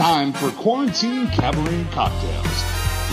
[0.00, 2.64] It's time for Quarantine Cabaret Cocktails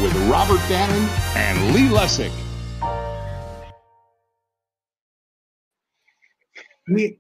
[0.02, 2.32] with Robert Bannon and Lee Lessack.
[6.88, 7.20] We,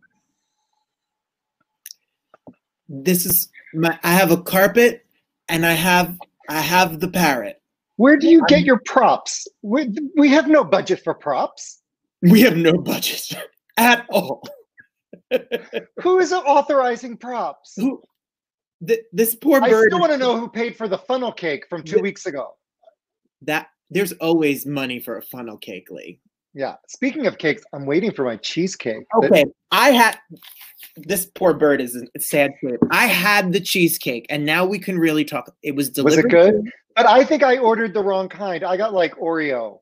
[2.88, 3.99] this is my.
[4.03, 5.05] I have a carpet,
[5.49, 7.61] and I have I have the parrot.
[7.97, 9.49] Where do you get your props?
[9.63, 11.81] We, we have no budget for props.
[12.22, 13.36] We have no budget
[13.77, 14.47] at all.
[16.03, 17.73] Who is authorizing props?
[17.75, 18.02] Who?
[18.86, 19.73] Th- this poor bird.
[19.73, 22.26] I still want to know who paid for the funnel cake from two Th- weeks
[22.26, 22.55] ago.
[23.44, 26.19] that there's always money for a funnel cake, Lee.
[26.53, 26.75] Yeah.
[26.88, 29.06] Speaking of cakes, I'm waiting for my cheesecake.
[29.22, 30.17] That- Okay, I had
[30.97, 32.80] this poor bird is in sad shape.
[32.92, 35.53] I had the cheesecake, and now we can really talk.
[35.64, 36.17] It was delicious.
[36.17, 36.72] Was it good?
[36.95, 38.64] But I think I ordered the wrong kind.
[38.64, 39.80] I got like Oreo.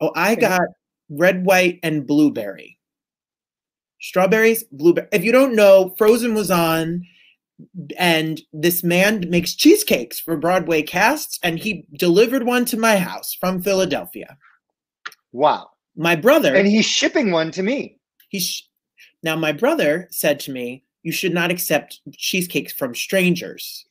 [0.00, 0.62] Oh, I got
[1.10, 2.78] red, white, and blueberry.
[4.00, 5.08] Strawberries, blueberry.
[5.12, 7.02] If you don't know, Frozen was on,
[7.96, 13.34] and this man makes cheesecakes for Broadway casts, and he delivered one to my house
[13.38, 14.36] from Philadelphia.
[15.32, 15.70] Wow.
[15.96, 17.98] My brother, And he's shipping one to me.
[18.28, 18.68] he sh-
[19.22, 23.84] now my brother said to me, "You should not accept cheesecakes from strangers."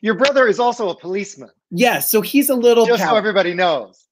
[0.00, 2.86] Your brother is also a policeman, Yeah, so he's a little.
[2.86, 4.04] just so everybody knows.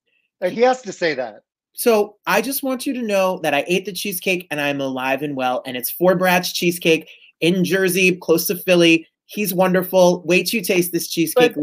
[0.42, 1.42] He has to say that.
[1.74, 5.22] So I just want you to know that I ate the cheesecake and I'm alive
[5.22, 5.62] and well.
[5.64, 7.08] And it's Four Brats cheesecake
[7.42, 9.06] in Jersey, close to Philly.
[9.26, 10.22] He's wonderful.
[10.24, 11.54] Wait till you taste this cheesecake.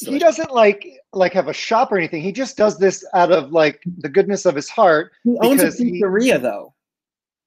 [0.00, 2.22] He doesn't like like have a shop or anything.
[2.22, 5.12] He just does this out of like the goodness of his heart.
[5.22, 6.74] He owns a because he- pizzeria, though.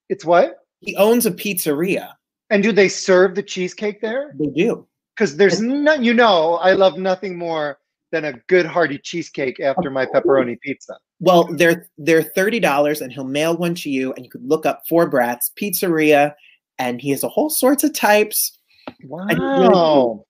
[0.08, 0.60] It's what?
[0.80, 2.14] He owns a pizzeria.
[2.52, 4.36] And do they serve the cheesecake there?
[4.38, 4.88] They do.
[5.16, 6.04] Because there's none.
[6.04, 7.80] You know, I love nothing more
[8.12, 10.98] than a good hearty cheesecake after my pepperoni pizza.
[11.20, 14.14] Well, they're they're thirty dollars, and he'll mail one to you.
[14.14, 16.34] And you could look up Four Brats Pizzeria,
[16.80, 18.58] and he has a whole sorts of types.
[19.04, 20.26] Wow.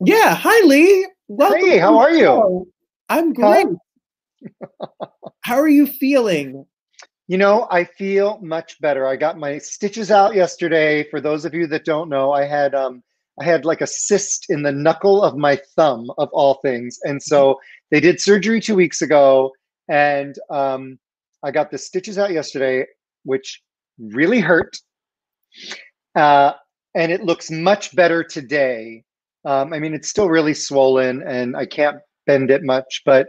[0.00, 1.06] Yeah, hi Lee.
[1.28, 2.70] Welcome Hey, how are you?
[3.08, 3.66] I'm great.
[5.40, 6.66] how are you feeling?
[7.26, 9.06] You know, I feel much better.
[9.06, 11.08] I got my stitches out yesterday.
[11.08, 13.02] For those of you that don't know, I had um
[13.40, 16.98] I had like a cyst in the knuckle of my thumb of all things.
[17.04, 17.58] And so
[17.90, 19.52] they did surgery 2 weeks ago
[19.88, 20.98] and um
[21.42, 22.86] I got the stitches out yesterday
[23.24, 23.62] which
[23.98, 24.76] really hurt.
[26.14, 26.52] Uh
[26.94, 29.04] and it looks much better today.
[29.44, 33.28] Um I mean it's still really swollen and I can't bend it much, but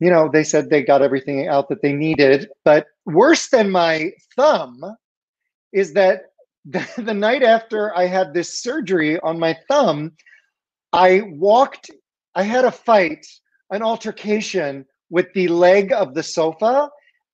[0.00, 2.48] you know, they said they got everything out that they needed.
[2.64, 4.80] But worse than my thumb
[5.72, 6.22] is that
[6.64, 10.12] the, the night after I had this surgery on my thumb,
[10.92, 11.90] I walked,
[12.34, 13.26] I had a fight,
[13.70, 16.88] an altercation with the leg of the sofa,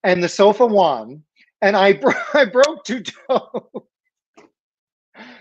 [0.04, 1.22] and the sofa won,
[1.66, 3.50] and I, bro- I broke two toes.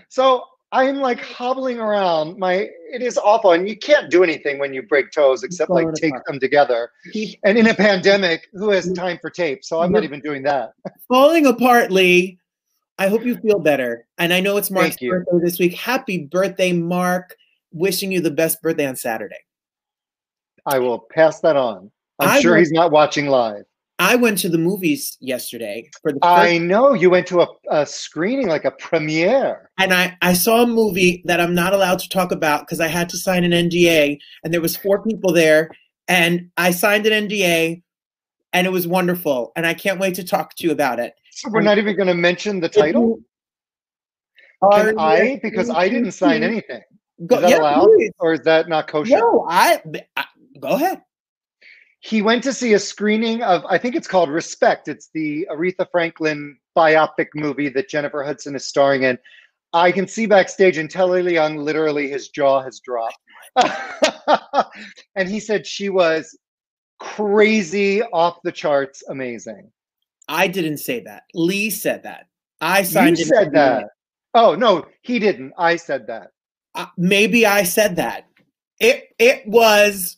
[0.09, 2.37] So I'm like hobbling around.
[2.39, 5.93] My it is awful, and you can't do anything when you break toes except like
[5.95, 6.25] take apart.
[6.27, 6.89] them together.
[7.43, 9.65] And in a pandemic, who has time for tape?
[9.65, 10.71] So I'm not even doing that.
[11.09, 12.37] falling apart, Lee.
[12.97, 14.07] I hope you feel better.
[14.17, 15.73] And I know it's Mark's birthday this week.
[15.73, 17.35] Happy birthday, Mark.
[17.73, 19.35] Wishing you the best birthday on Saturday.
[20.65, 21.91] I will pass that on.
[22.19, 23.65] I'm I sure will- he's not watching live.
[23.97, 27.85] I went to the movies yesterday for the I know you went to a, a
[27.85, 29.69] screening, like a premiere.
[29.79, 32.87] and I, I saw a movie that I'm not allowed to talk about because I
[32.87, 35.69] had to sign an NDA and there was four people there
[36.07, 37.81] and I signed an NDA
[38.51, 41.13] and it was wonderful and I can't wait to talk to you about it.
[41.31, 43.19] So we're not even going to mention the title.
[44.71, 45.39] Can I?
[45.41, 46.81] Because I didn't sign anything.
[47.27, 48.11] Go, Is that yeah, allowed, please.
[48.19, 49.17] or is that not kosher?
[49.17, 49.81] No, I,
[50.17, 50.25] I
[50.59, 51.01] go ahead.
[52.05, 54.87] He went to see a screening of, I think it's called Respect.
[54.87, 59.17] It's the Aretha Franklin biopic movie that Jennifer Hudson is starring in.
[59.73, 63.17] I can see backstage, and Telly Leung literally his jaw has dropped.
[65.15, 66.37] and he said she was
[66.99, 69.71] crazy, off the charts, amazing.
[70.27, 71.23] I didn't say that.
[71.33, 72.27] Lee said that.
[72.61, 73.85] I signed an said that.
[74.35, 75.53] Oh no, he didn't.
[75.57, 76.33] I said that.
[76.75, 78.27] Uh, maybe I said that.
[78.79, 80.17] It it was.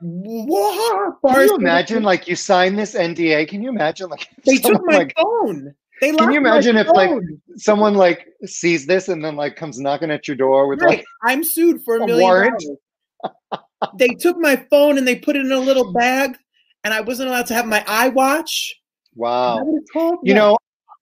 [0.00, 1.16] What?
[1.26, 3.48] Can you imagine, like, you sign this NDA?
[3.48, 5.74] Can you imagine, like, They took my like, phone.
[6.00, 7.10] They Can you imagine if, like,
[7.56, 10.98] someone like sees this and then like comes knocking at your door with Right.
[10.98, 12.60] like I'm sued for a a million warrant?
[12.60, 13.64] dollars.
[13.98, 16.36] they took my phone and they put it in a little bag,
[16.84, 18.72] and I wasn't allowed to have my iWatch.
[19.14, 20.18] Wow that what it's called?
[20.22, 20.58] you know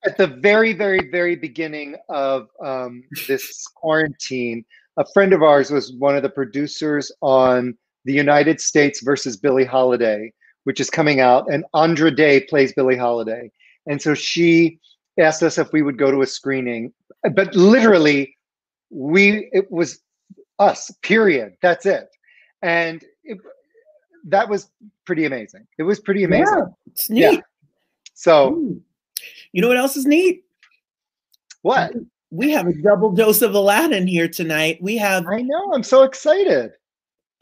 [0.06, 4.64] at the very very very beginning of um, this quarantine
[4.96, 9.65] a friend of ours was one of the producers on the united states versus billie
[9.65, 10.33] holiday
[10.65, 13.51] which is coming out and andra day plays billie holiday
[13.87, 14.79] and so she
[15.19, 16.93] asked us if we would go to a screening
[17.35, 18.37] but literally
[18.91, 20.01] we it was
[20.59, 20.91] us.
[21.03, 21.56] Period.
[21.62, 22.09] That's it.
[22.62, 23.39] And it,
[24.27, 24.71] that was
[25.05, 25.67] pretty amazing.
[25.79, 26.55] It was pretty amazing.
[26.56, 27.21] Yeah, it's neat.
[27.21, 27.41] Yeah.
[28.15, 28.83] So Ooh.
[29.53, 30.45] You know what else is neat?
[31.62, 31.93] what?
[32.31, 34.79] We have a double dose of Aladdin here tonight.
[34.83, 35.73] We have I know.
[35.73, 36.73] I'm so excited.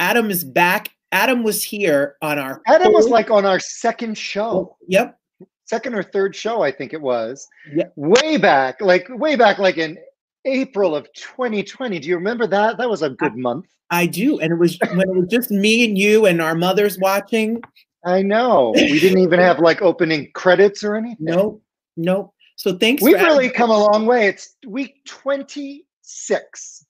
[0.02, 0.90] Adam is back.
[1.12, 5.16] Adam was here on our Adam was like on our second show, Yep.
[5.64, 7.46] second or third show, I think it was.
[7.72, 7.84] Yeah.
[7.94, 9.96] Way back, like way back, like in
[10.44, 12.00] April of 2020.
[12.00, 12.78] Do you remember that?
[12.78, 13.66] That was a good month.
[13.90, 14.40] I do.
[14.40, 17.62] And it was when it was just me and you and our mothers watching.
[18.04, 18.72] I know.
[18.74, 21.26] We didn't even have like opening credits or anything.
[21.26, 21.62] Nope.
[21.96, 22.34] Nope.
[22.56, 24.26] So thanks We've really come a long way.
[24.26, 26.86] It's week 26.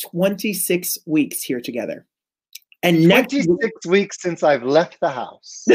[0.00, 2.06] 26 weeks here together.
[2.84, 5.64] And next 26 weeks since I've left the house.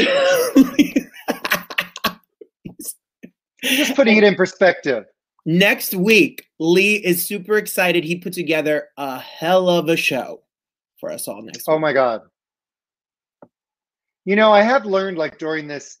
[3.62, 5.04] Just putting it in perspective.
[5.44, 8.04] next week, Lee is super excited.
[8.04, 10.42] He put together a hell of a show
[10.98, 11.80] for us all next Oh week.
[11.82, 12.22] my God.
[14.24, 15.98] You know, I have learned like during this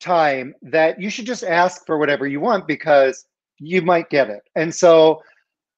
[0.00, 3.24] time that you should just ask for whatever you want because
[3.58, 4.42] you might get it.
[4.54, 5.22] And so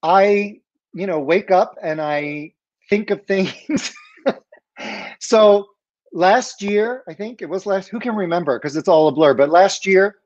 [0.03, 0.59] I,
[0.93, 2.53] you know, wake up and I
[2.91, 3.93] think of things.
[5.19, 5.65] so
[6.11, 8.59] last year, I think it was last, who can remember?
[8.59, 9.33] Because it's all a blur.
[9.33, 10.17] But last year,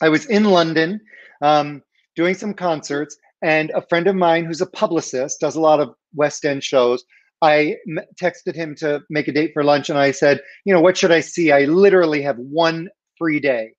[0.00, 1.00] I was in London
[1.42, 1.82] um,
[2.16, 5.94] doing some concerts, and a friend of mine who's a publicist does a lot of
[6.14, 7.04] West End shows.
[7.42, 7.76] I
[8.18, 11.12] texted him to make a date for lunch, and I said, you know, what should
[11.12, 11.52] I see?
[11.52, 12.88] I literally have one
[13.18, 13.72] free day.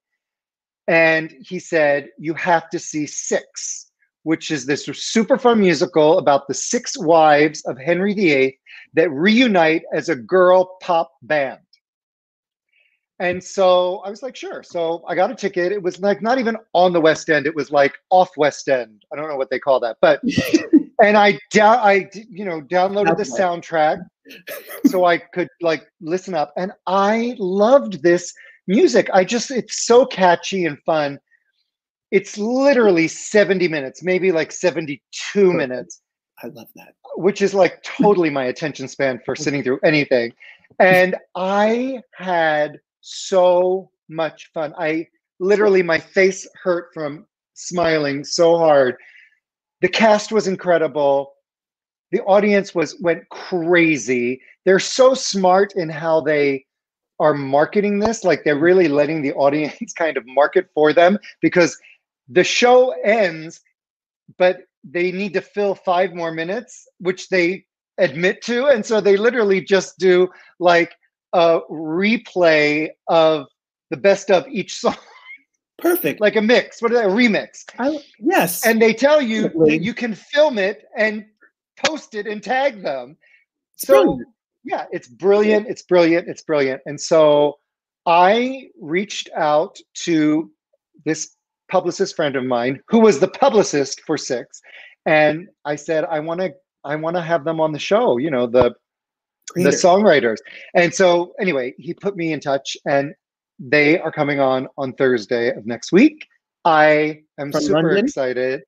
[0.87, 3.84] And he said, you have to see Six,
[4.25, 8.57] which is this super fun musical about the six wives of Henry VIII
[8.95, 11.59] that reunite as a girl pop band.
[13.19, 14.63] And so I was like, sure.
[14.63, 15.71] So I got a ticket.
[15.71, 17.45] It was like not even on the West End.
[17.45, 19.05] It was like off West End.
[19.13, 20.21] I don't know what they call that, but
[21.03, 24.03] and I down I you know downloaded the soundtrack
[24.87, 28.33] so I could like listen up, and I loved this
[28.65, 29.07] music.
[29.13, 31.19] I just it's so catchy and fun.
[32.15, 35.01] It's literally 70 minutes, maybe like 72
[35.33, 35.57] Perfect.
[35.57, 36.01] minutes
[36.41, 36.93] I love that.
[37.17, 40.31] which is like totally my attention span for sitting through anything.
[40.79, 44.73] And I had so much fun.
[44.79, 45.07] I
[45.41, 48.95] literally, my face hurt from smiling so hard.
[49.81, 51.33] The cast was incredible.
[52.13, 54.41] The audience was went crazy.
[54.63, 56.65] They're so smart in how they
[57.19, 58.23] are marketing this.
[58.23, 61.77] Like they're really letting the audience kind of market for them because
[62.29, 63.61] the show ends,
[64.37, 67.65] but they need to fill five more minutes, which they
[67.97, 68.67] admit to.
[68.67, 70.27] And so they literally just do
[70.59, 70.93] like
[71.33, 73.45] a replay of
[73.89, 74.95] the best of each song,
[75.77, 76.21] Perfect.
[76.21, 76.81] like a mix.
[76.81, 77.05] What is that?
[77.07, 77.63] A remix.
[77.79, 78.65] I, yes.
[78.65, 79.77] And they tell you Definitely.
[79.77, 81.25] that you can film it and
[81.85, 83.17] post it and tag them.
[83.73, 84.27] It's So brilliant.
[84.63, 85.67] yeah, it's brilliant.
[85.67, 86.27] It's brilliant.
[86.27, 86.81] It's brilliant.
[86.85, 87.55] And so
[88.05, 90.51] I reached out to
[91.05, 91.34] this
[91.69, 94.61] publicist friend of mine who was the publicist for Six,
[95.05, 96.53] and I said, I want to,
[96.83, 98.17] I want to have them on the show.
[98.17, 98.73] You know, the
[99.55, 100.37] the songwriters.
[100.73, 103.13] And so anyway, he put me in touch, and
[103.59, 106.27] they are coming on on Thursday of next week.
[106.65, 108.05] I am From super London?
[108.05, 108.61] excited.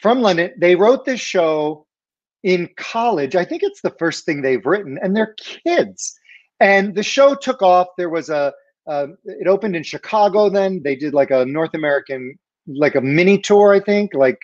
[0.00, 1.86] From London, they wrote this show
[2.42, 3.36] in college.
[3.36, 6.18] I think it's the first thing they've written, and they're kids.
[6.60, 7.88] And the show took off.
[7.98, 8.52] There was a,
[8.88, 10.48] uh, it opened in Chicago.
[10.48, 14.38] Then they did like a North American, like a mini tour, I think, like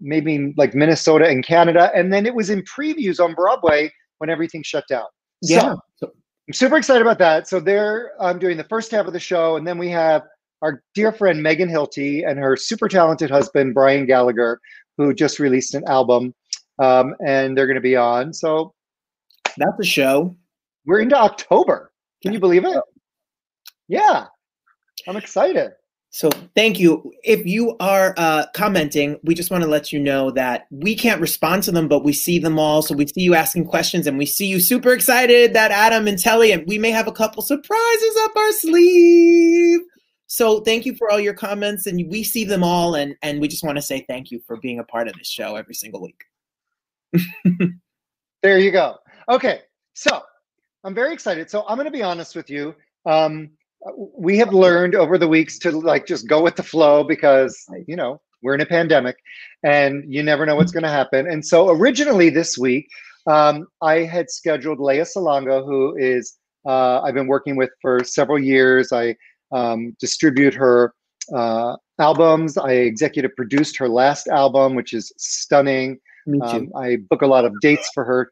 [0.00, 1.90] maybe like Minnesota and Canada.
[1.94, 5.06] And then it was in previews on Broadway when everything shut down.
[5.42, 5.74] Yeah.
[5.96, 6.12] So-
[6.48, 7.46] I'm super excited about that.
[7.46, 10.22] So they're um, doing the first half of the show, and then we have
[10.60, 14.60] our dear friend Megan Hilty and her super talented husband Brian Gallagher,
[14.98, 16.34] who just released an album,
[16.80, 18.34] um, and they're going to be on.
[18.34, 18.74] So
[19.56, 20.36] that's a show.
[20.84, 21.92] we're into October.
[22.22, 22.76] Can you believe it?
[23.92, 24.28] Yeah,
[25.06, 25.72] I'm excited.
[26.08, 27.12] So thank you.
[27.24, 31.20] If you are uh, commenting, we just want to let you know that we can't
[31.20, 32.80] respond to them, but we see them all.
[32.80, 36.18] So we see you asking questions, and we see you super excited that Adam and
[36.18, 39.80] Telly, and we may have a couple surprises up our sleeve.
[40.26, 43.46] So thank you for all your comments, and we see them all, and and we
[43.48, 46.00] just want to say thank you for being a part of this show every single
[46.00, 46.24] week.
[48.42, 48.96] There you go.
[49.28, 49.60] Okay,
[49.94, 50.20] so
[50.82, 51.48] I'm very excited.
[51.48, 52.74] So I'm going to be honest with you.
[53.06, 53.50] Um,
[54.16, 57.96] we have learned over the weeks to like just go with the flow because you
[57.96, 59.16] know we're in a pandemic,
[59.62, 61.28] and you never know what's going to happen.
[61.28, 62.88] And so originally this week,
[63.26, 66.36] um, I had scheduled Lea Salonga, who is
[66.66, 68.92] uh, I've been working with for several years.
[68.92, 69.16] I
[69.52, 70.94] um, distribute her
[71.34, 72.56] uh, albums.
[72.56, 75.98] I executive produced her last album, which is stunning.
[76.26, 76.44] Me too.
[76.44, 78.30] Um, I book a lot of dates for her,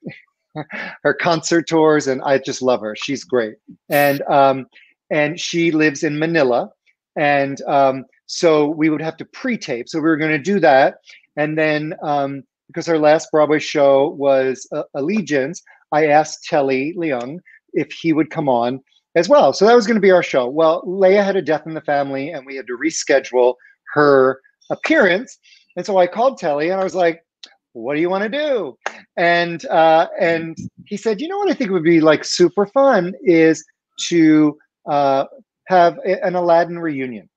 [1.03, 2.95] her concert tours, and I just love her.
[2.97, 3.55] She's great,
[3.89, 4.67] and um,
[5.11, 6.71] and she lives in Manila,
[7.17, 9.89] and um, so we would have to pre-tape.
[9.89, 10.99] So we were going to do that,
[11.37, 15.61] and then um, because our last Broadway show was uh, Allegiance,
[15.93, 17.39] I asked Telly Leung
[17.73, 18.81] if he would come on
[19.17, 19.53] as well.
[19.53, 20.49] So that was going to be our show.
[20.49, 23.55] Well, Lea had a death in the family, and we had to reschedule
[23.95, 24.41] her
[24.71, 25.39] appearance.
[25.77, 27.25] And so I called Telly, and I was like,
[27.73, 28.77] "What do you want to do?"
[29.17, 33.15] And uh, and he said, "You know what I think would be like super fun
[33.23, 33.65] is
[34.09, 34.57] to
[34.89, 35.27] uh,
[35.69, 37.29] have a- an Aladdin reunion."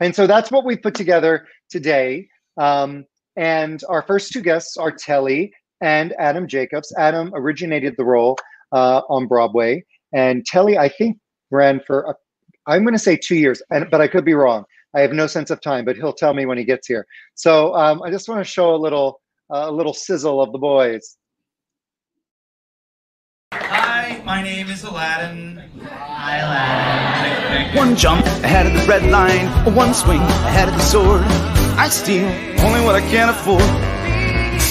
[0.00, 2.28] And so that's what we've put together today.
[2.56, 3.04] Um,
[3.36, 6.92] and our first two guests are Telly and Adam Jacobs.
[6.98, 8.36] Adam originated the role
[8.72, 11.18] uh, on Broadway, and Telly, I think,
[11.50, 12.14] ran for a,
[12.66, 14.64] I'm going to say two years, and but I could be wrong.
[14.94, 17.06] I have no sense of time, but he'll tell me when he gets here.
[17.34, 19.20] So um, I just want to show a little
[19.52, 21.16] uh, a little sizzle of the boys.
[24.30, 25.60] My name is Aladdin.
[25.82, 27.76] Hi, Aladdin.
[27.76, 31.24] One jump ahead of the red line, one swing ahead of the sword.
[31.84, 32.30] I steal
[32.64, 33.70] only what I can afford.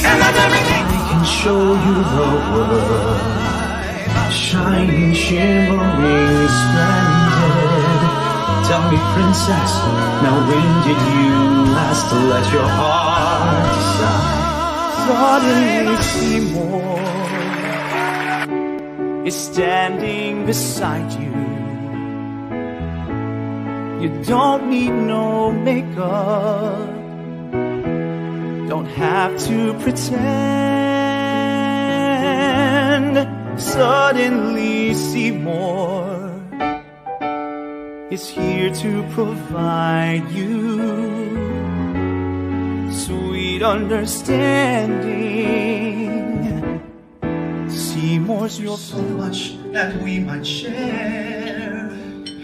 [0.08, 0.86] And that's everything.
[0.96, 3.20] I can show you the world,
[4.32, 8.00] shining, shimmering, splendid.
[8.64, 9.72] Tell me, princess,
[10.24, 11.36] now when did you
[11.76, 14.40] last let your heart decide?
[15.04, 17.19] Suddenly Seymour
[19.30, 21.36] is standing beside you.
[24.02, 26.90] You don't need no makeup.
[28.74, 30.10] Don't have to pretend.
[33.62, 36.02] Suddenly Seymour
[38.10, 40.58] is here to provide you
[43.06, 46.09] sweet understanding.
[48.00, 51.90] Seymour's your So much that we might share.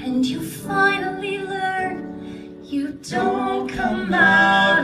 [0.04, 4.75] And you finally learn you don't come out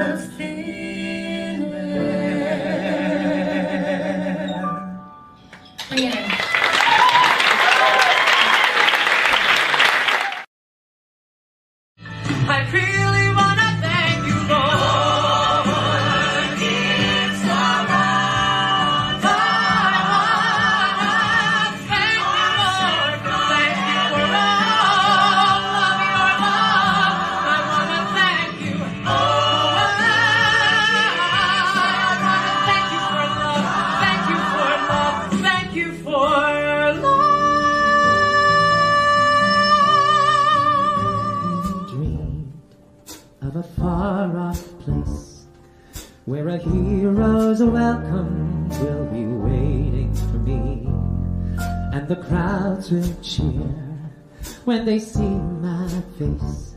[54.82, 56.76] when they see my face,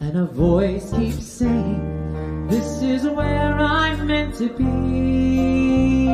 [0.00, 6.08] and a voice keeps saying, This is where I'm meant to be.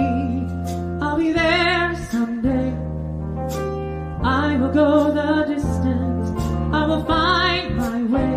[1.01, 2.75] I'll be there someday.
[4.25, 6.29] I will go the distance.
[6.75, 8.35] I will find my way.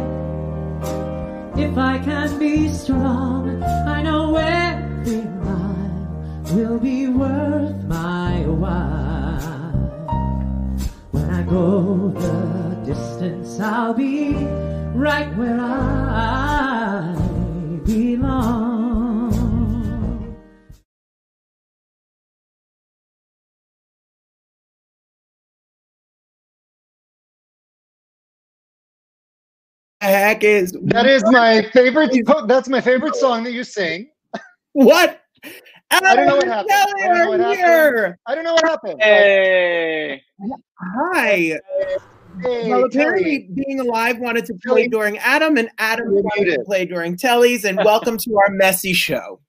[1.66, 8.99] If I can be strong, I know every mile will be worth my while.
[11.50, 14.34] When I go the distance, I'll be
[14.94, 17.16] right where I
[17.86, 19.10] belong.
[30.02, 32.12] heck is That is my favorite.
[32.48, 34.10] That's my favorite song that you sing.
[34.74, 35.22] what?
[35.92, 36.72] I don't know what happened.
[36.72, 37.58] I don't know what happened.
[37.58, 38.20] here.
[38.26, 39.02] I don't know what happened.
[39.02, 40.22] Hey.
[40.80, 41.60] Hi.
[42.42, 43.50] Hey, well, apparently, Telly.
[43.66, 44.88] being alive wanted to play Telly.
[44.88, 46.66] during Adam, and Adam You're wanted to muted.
[46.66, 47.66] play during Telly's.
[47.66, 49.42] And welcome to our messy show.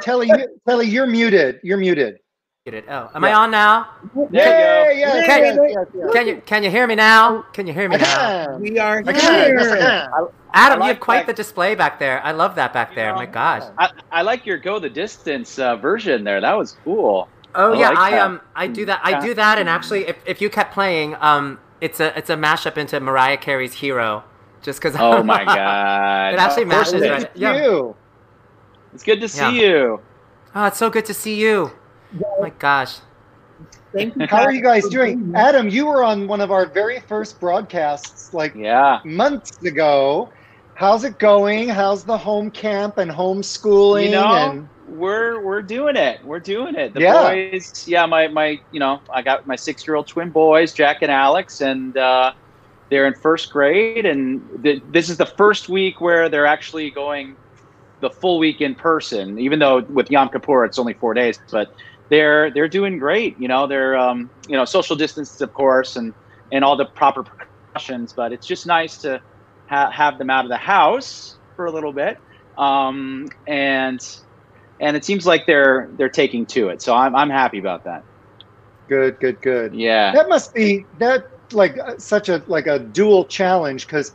[0.00, 1.60] Telly, you- Telly, you're muted.
[1.62, 2.18] You're muted.
[2.66, 2.84] Muted.
[2.88, 3.88] Oh, am I on now?
[4.14, 4.38] There you go.
[4.38, 5.42] Yay, yes, Okay.
[5.44, 6.12] yes, yes, yes.
[6.14, 7.42] Can you can you hear me now?
[7.52, 8.56] Can you hear me now?
[8.56, 9.58] We are I can.
[9.58, 9.80] Yes, I here.
[9.80, 10.28] can.
[10.54, 11.26] Adam, I you have quite that.
[11.26, 12.22] the display back there.
[12.24, 13.10] I love that back there.
[13.10, 13.64] know, My gosh.
[13.76, 16.40] I, I like your go the distance uh, version there.
[16.40, 17.28] That was cool.
[17.54, 18.20] Oh I yeah, like I that.
[18.22, 19.00] um I do that.
[19.04, 22.34] I do that, and actually, if, if you kept playing, um, it's a it's a
[22.34, 24.24] mashup into Mariah Carey's Hero,
[24.62, 24.96] just because.
[24.98, 26.32] Oh my god.
[26.32, 27.22] It actually Of course matches right.
[27.24, 27.28] is.
[27.34, 27.62] Yeah.
[27.62, 27.94] you.
[28.94, 29.50] It's good to see Yeah.
[29.50, 30.00] you.
[30.54, 31.72] Oh, it's so good to see you.
[32.22, 32.98] Oh my gosh.
[33.94, 34.26] Thank you.
[34.26, 35.32] How are you guys doing?
[35.36, 38.98] Adam, you were on one of our very first broadcasts like Yeah.
[39.04, 40.30] months ago.
[40.76, 41.68] how's it going?
[41.68, 44.06] How's the home camp and homeschooling?
[44.06, 46.18] You know, and we're we're doing it.
[46.24, 46.94] We're doing it.
[46.94, 47.30] The Yeah.
[47.52, 50.98] boys, yeah, my my you know, I got my six year old twin boys, Jack
[51.02, 52.32] and Alex, and uh,
[52.90, 57.36] they're in first grade, and th- this is the first week where they're actually going
[58.00, 59.38] the full week in person.
[59.38, 61.68] Even though with Yom Kippur it's only four days, but
[62.10, 63.38] they're they're doing great.
[63.38, 66.12] You know, they're um, you know social distance, of course, and
[66.52, 68.12] and all the proper precautions.
[68.12, 69.20] But it's just nice to
[69.68, 72.18] ha- have them out of the house for a little bit,
[72.58, 74.00] um, and
[74.80, 76.82] and it seems like they're they're taking to it.
[76.82, 78.04] So I'm I'm happy about that.
[78.88, 79.74] good, good, good.
[79.74, 80.12] Yeah.
[80.12, 84.12] That must be that like uh, such a like a dual challenge because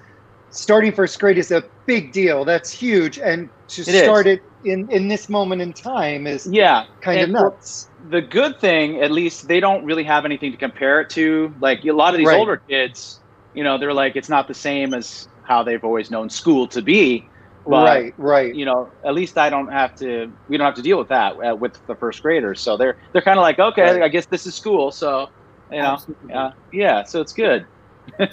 [0.52, 2.46] starting first grade is a big deal.
[2.46, 4.02] That's huge, and to It is.
[4.04, 6.86] start it in in this moment in time is Yeah.
[7.02, 7.90] kind of And nuts.
[8.10, 11.54] The good thing, at least, they don't really have anything to compare it to.
[11.60, 12.40] Like a lot of these Right.
[12.40, 13.22] older kids,
[13.54, 16.82] you know, they're like, it's not the same as how they've always known school to
[16.82, 17.30] be.
[17.66, 18.54] But, right, right.
[18.56, 20.32] You know, at least I don't have to.
[20.48, 22.62] We don't have to deal with that uh, with the first graders.
[22.62, 24.02] So they're they're kind of like, okay, Right.
[24.02, 24.92] I guess this is school.
[24.92, 25.28] So
[25.70, 26.34] you know, Absolutely.
[26.34, 27.04] uh, yeah.
[27.04, 27.68] So it's good.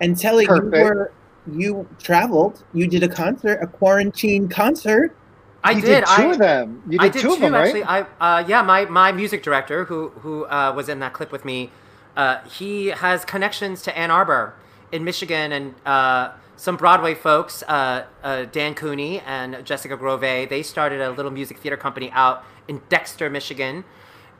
[0.00, 1.12] And Telly, you were
[1.50, 2.64] you traveled.
[2.72, 5.16] You did a concert, a quarantine concert.
[5.62, 5.82] I did.
[5.82, 6.82] did two I, of them.
[6.86, 7.66] You did, I did two too, of them, right?
[7.66, 7.84] actually.
[7.84, 11.44] I uh, yeah, my my music director who who uh, was in that clip with
[11.44, 11.70] me,
[12.16, 14.54] uh, he has connections to Ann Arbor
[14.92, 20.20] in Michigan and uh, some Broadway folks, uh, uh, Dan Cooney and Jessica Grove.
[20.20, 23.84] They started a little music theater company out in Dexter, Michigan.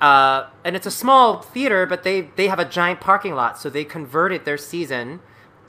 [0.00, 3.68] Uh, and it's a small theater, but they they have a giant parking lot, so
[3.68, 5.20] they converted their season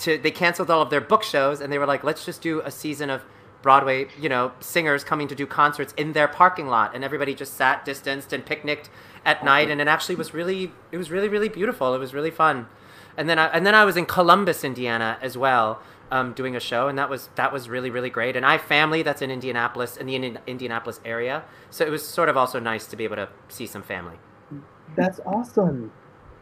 [0.01, 2.61] to they canceled all of their book shows, and they were like, let's just do
[2.61, 3.23] a season of
[3.61, 7.53] Broadway, you know, singers coming to do concerts in their parking lot, and everybody just
[7.53, 8.89] sat distanced and picnicked
[9.23, 11.93] at night, and it actually was really it was really really beautiful.
[11.93, 12.67] It was really fun,
[13.17, 15.81] and then I, and then I was in Columbus, Indiana, as well.
[16.13, 18.35] Um, doing a show, and that was that was really really great.
[18.35, 22.05] And I have family that's in Indianapolis, in the Indi- Indianapolis area, so it was
[22.05, 24.17] sort of also nice to be able to see some family.
[24.97, 25.89] That's awesome.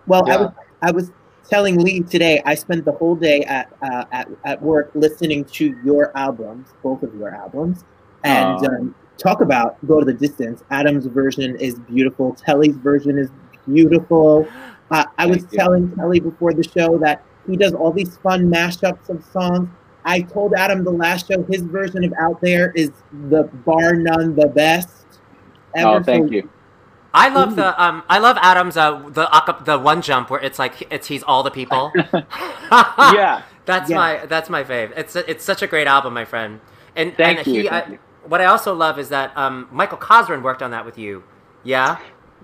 [0.08, 1.12] Well, I was I was
[1.50, 2.42] telling Lee today.
[2.46, 7.04] I spent the whole day at uh, at at work listening to your albums, both
[7.04, 7.84] of your albums,
[8.24, 8.68] and Aw.
[8.68, 12.36] um, talk about "Go to the Distance." Adam's version is beautiful.
[12.36, 13.30] Telly's version is
[13.68, 14.48] beautiful.
[14.92, 15.58] Uh, I was you.
[15.58, 19.70] telling Telly before the show that he does all these fun mashups of songs.
[20.06, 22.92] I told Adam the last show his version of "Out There is
[23.30, 24.96] the bar none the best.
[25.78, 26.50] Oh, thank So you.
[27.14, 29.28] I love the um I love Adam's uh the
[29.66, 31.92] the one jump where it's like it's he's all the people.
[32.72, 33.42] Yeah.
[33.66, 33.98] That's Yeah.
[33.98, 34.98] my that's my fave.
[34.98, 36.60] It's it's such a great album, my friend.
[36.96, 40.42] And Thank and you, he I, what I also love is that um Michael Kosarin
[40.42, 41.24] worked on that with you.
[41.64, 41.98] Yeah.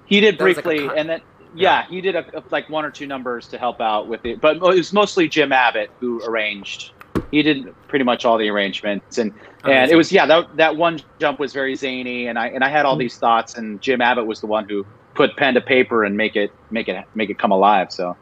[0.05, 1.21] He did That was like briefly, con- and then
[1.55, 4.39] yeah, he did a, a- like one or two numbers to help out with it,
[4.41, 6.91] but it was mostly Jim Abbott who arranged.
[7.31, 9.33] He did pretty much all the arrangements, and
[9.67, 12.69] and it was yeah that that one jump was very zany, and I and I
[12.69, 12.89] had Mm.
[12.89, 16.15] all these thoughts, and Jim Abbott was the one who put pen to paper and
[16.17, 17.87] make it make it make it come alive.
[17.91, 18.17] So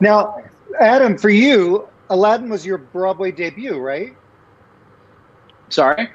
[0.00, 0.34] Now,
[0.80, 4.12] Adam, for you, Aladdin was your Broadway debut, right?
[5.70, 6.08] sorry,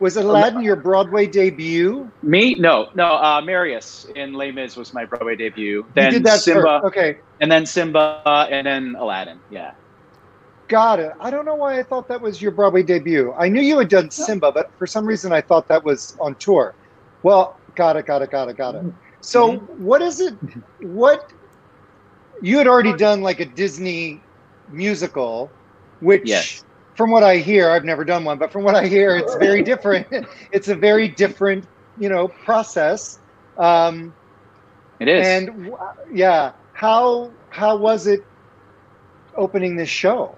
[0.00, 2.10] Was Aladdin your Broadway debut?
[2.22, 5.86] me no no uh, Marius in Les Mis was my Broadway debut.
[5.94, 6.84] Then you did that Simba, first.
[6.96, 9.40] Okay, and then Simba, and then Aladdin.
[9.50, 9.72] Yeah.
[10.68, 11.12] Got it.
[11.20, 13.34] I don't know why I thought that was your Broadway debut.
[13.38, 16.34] I knew you had done Simba, but for some reason I thought that was on
[16.36, 16.74] tour.
[17.22, 18.84] Well, got it, got it, got it, got it.
[19.20, 20.34] So, what is it?
[20.80, 21.20] What
[22.42, 24.20] you had already done like a Disney
[24.68, 25.50] musical,
[26.00, 26.62] which, Yes.
[26.94, 29.62] from what I hear, I've never done one, but from what I hear, it's very
[29.62, 30.06] different.
[30.52, 31.66] it's a very different,
[31.98, 33.18] you know, process.
[33.58, 34.12] Um,
[35.00, 35.26] It is.
[35.26, 35.70] and
[36.12, 38.20] yeah, how how was it
[39.36, 40.36] opening this show?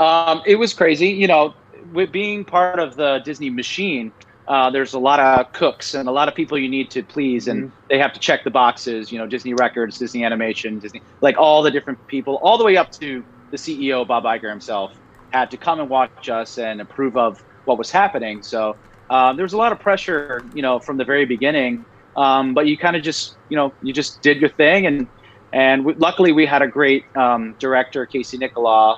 [0.00, 1.08] Um, it was crazy.
[1.08, 1.54] You know,
[1.92, 4.12] with being part of the Disney machine,
[4.46, 7.48] uh, there's a lot of cooks and a lot of people you need to please,
[7.48, 9.12] and they have to check the boxes.
[9.12, 12.76] You know, Disney Records, Disney Animation, Disney, like all the different people, all the way
[12.76, 14.92] up to the CEO Bob Iger himself,
[15.30, 18.42] had to come and watch us and approve of what was happening.
[18.42, 18.76] So
[19.10, 21.84] um, there was a lot of pressure, you know, from the very beginning.
[22.16, 25.08] Um, but you kind of just, you know, you just did your thing, and
[25.52, 28.96] and we, luckily we had a great um, director, Casey Nicholaw,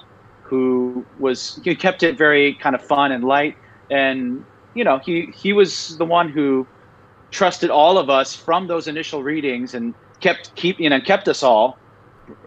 [0.50, 3.56] who was he kept it very kind of fun and light.
[3.90, 6.66] And you know he he was the one who
[7.30, 11.42] trusted all of us from those initial readings and kept keep you know kept us
[11.42, 11.78] all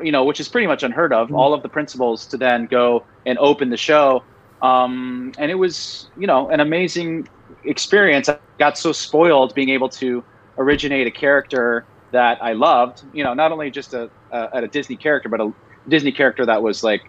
[0.01, 1.33] you know which is pretty much unheard of.
[1.33, 4.25] All of the principals to then go and open the show.
[4.61, 7.27] Um, and it was you know an amazing
[7.63, 8.29] experience.
[8.29, 10.23] I got so spoiled being able to
[10.57, 14.95] originate a character that i loved you know not only just a, a, a disney
[14.95, 15.51] character but a
[15.87, 17.01] disney character that was like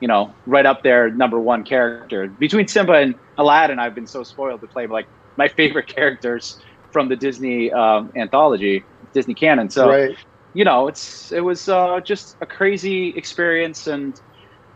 [0.00, 2.28] you know, right up there, number one character.
[2.28, 5.06] Between Simba and Aladdin, I've been so spoiled to play like
[5.36, 6.58] my favorite characters
[6.90, 9.70] from the Disney um, anthology, Disney canon.
[9.70, 10.16] So, right.
[10.54, 14.20] you know, it's it was uh, just a crazy experience, and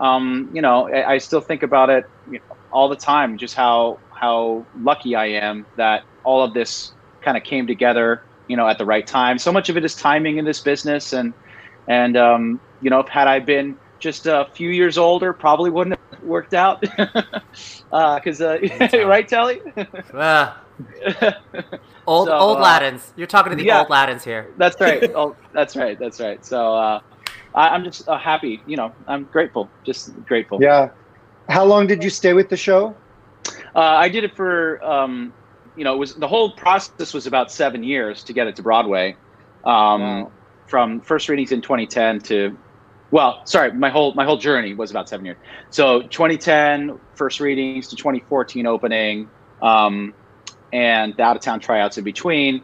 [0.00, 3.38] um, you know, I, I still think about it you know, all the time.
[3.38, 8.56] Just how how lucky I am that all of this kind of came together, you
[8.56, 9.38] know, at the right time.
[9.38, 11.33] So much of it is timing in this business, and
[11.88, 16.22] and um, you know, had I been just a few years older, probably wouldn't have
[16.24, 16.80] worked out.
[16.80, 17.84] Because
[18.40, 18.58] uh,
[19.06, 19.60] right, Telly?
[20.12, 20.54] Uh,
[22.06, 23.12] old So, old uh, Ladins.
[23.16, 23.80] You're talking to the yeah.
[23.80, 24.50] old Ladins here.
[24.56, 25.10] That's right.
[25.14, 25.98] oh, that's right.
[25.98, 26.44] That's right.
[26.44, 27.00] So uh,
[27.54, 28.60] I, I'm just uh, happy.
[28.66, 29.68] You know, I'm grateful.
[29.84, 30.60] Just grateful.
[30.60, 30.90] Yeah.
[31.48, 32.96] How long did you stay with the show?
[33.74, 35.32] Uh, I did it for, um,
[35.76, 38.62] you know, it was the whole process was about seven years to get it to
[38.62, 39.16] Broadway,
[39.64, 40.32] um, Wow.
[40.66, 42.56] from first readings in 2010 to,
[43.11, 45.38] well, sorry, my whole my whole journey was about seven years.
[45.70, 50.14] So 2010 first readings to 2014 opening, um,
[50.73, 52.62] and the out of town tryouts in between.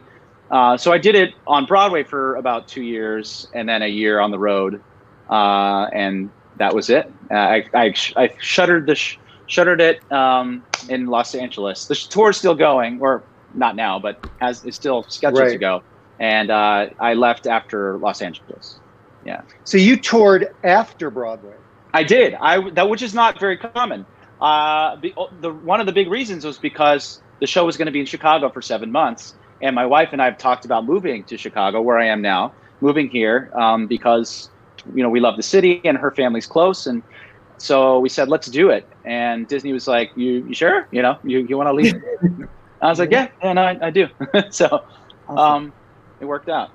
[0.49, 4.19] Uh, so I did it on Broadway for about two years, and then a year
[4.19, 4.81] on the road,
[5.29, 7.05] uh, and that was it.
[7.29, 11.87] Uh, I, I, I shuttered the sh- shuttered it um, in Los Angeles.
[11.87, 15.83] The tour's still going, or not now, but has it's still scheduled to go.
[16.19, 18.79] And uh, I left after Los Angeles.
[19.27, 21.53] Yeah, So you toured after Broadway.
[21.93, 22.33] I did.
[22.35, 24.05] I that which is not very common.
[24.39, 27.91] Uh, the, the one of the big reasons was because the show was going to
[27.91, 31.25] be in Chicago for seven months, and my wife and I have talked about moving
[31.25, 34.49] to Chicago, where I am now, moving here um, because
[34.95, 37.03] you know we love the city and her family's close, and
[37.57, 38.87] so we said let's do it.
[39.03, 40.87] And Disney was like, "You, you sure?
[40.91, 41.95] You know, you, you want to leave?"
[42.81, 44.07] I was like, "Yeah, no, I, I do."
[44.51, 44.85] so
[45.27, 45.73] um,
[46.21, 46.71] it worked out.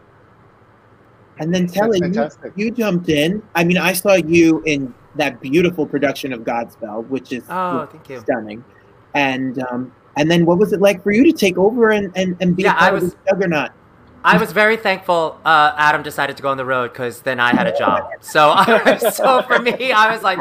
[1.39, 3.43] And then Telly, you, you jumped in.
[3.55, 8.09] I mean, I saw you in that beautiful production of Godspell, which is Oh, thank
[8.09, 8.21] you.
[8.21, 8.65] stunning.
[9.15, 12.37] And um, and then what was it like for you to take over and, and,
[12.41, 13.71] and be Yeah, a part I of was- this juggernaut?
[14.25, 17.53] I was very thankful uh, Adam decided to go on the road because then I
[17.53, 18.05] had a job.
[18.21, 18.55] So,
[19.11, 20.39] so for me, I was like,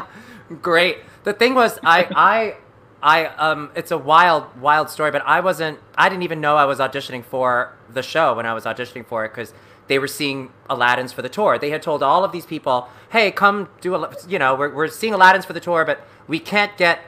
[0.62, 1.00] great.
[1.24, 2.58] The thing was, I, I,
[3.02, 6.66] I, um, it's a wild, wild story, but I wasn't, I didn't even know I
[6.66, 9.52] was auditioning for the show when I was auditioning for it because
[9.92, 11.60] they were seeing Aladdin's for the tour.
[11.60, 14.88] They had told all of these people, hey, come do a, you know, we're, we're
[14.88, 17.02] seeing Aladdin's for the tour, but we can't get,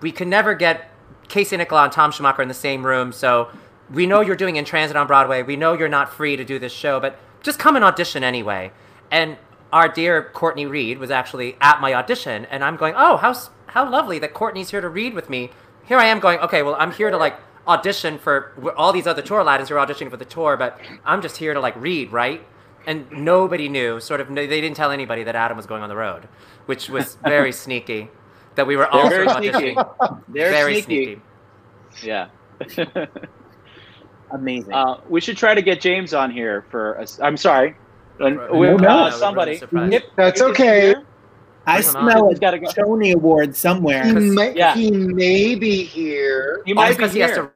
[0.00, 0.90] we can never get
[1.28, 3.12] Casey Nicholaw and Tom Schumacher in the same room.
[3.12, 3.50] So
[3.92, 5.42] we know you're doing In Transit on Broadway.
[5.42, 8.72] We know you're not free to do this show, but just come and audition anyway.
[9.10, 9.36] And
[9.70, 13.88] our dear Courtney Reed was actually at my audition, and I'm going, oh, how how
[13.88, 15.50] lovely that Courtney's here to read with me.
[15.84, 19.22] Here I am going, okay, well, I'm here to like audition for all these other
[19.22, 22.12] tour Aladdins who are auditioning for the tour, but I'm just here to like read,
[22.12, 22.44] right?
[22.86, 25.96] And nobody knew, sort of, they didn't tell anybody that Adam was going on the
[25.96, 26.26] road,
[26.66, 28.08] which was very sneaky.
[28.56, 29.74] That we were They're also very auditioning.
[29.74, 30.22] sneaky.
[30.28, 31.20] They're very sneaky.
[31.92, 32.06] sneaky.
[32.06, 32.28] Yeah.
[34.32, 34.72] Amazing.
[34.72, 37.04] Uh, we should try to get James on here for.
[37.22, 37.76] i'm sorry,
[38.20, 38.88] uh, No, no.
[38.88, 39.56] uh, I really somebody.
[39.58, 40.02] surprised.
[40.16, 40.80] That's okay.
[40.88, 41.04] here-
[41.66, 42.10] I bring him on.
[42.10, 42.70] smell a He's gotta go.
[42.70, 44.04] Tony Award somewhere.
[44.04, 44.74] He may, Yeah.
[44.74, 46.62] he may be here.
[46.66, 47.42] He might it's be 'cause he has here.
[47.44, 47.50] to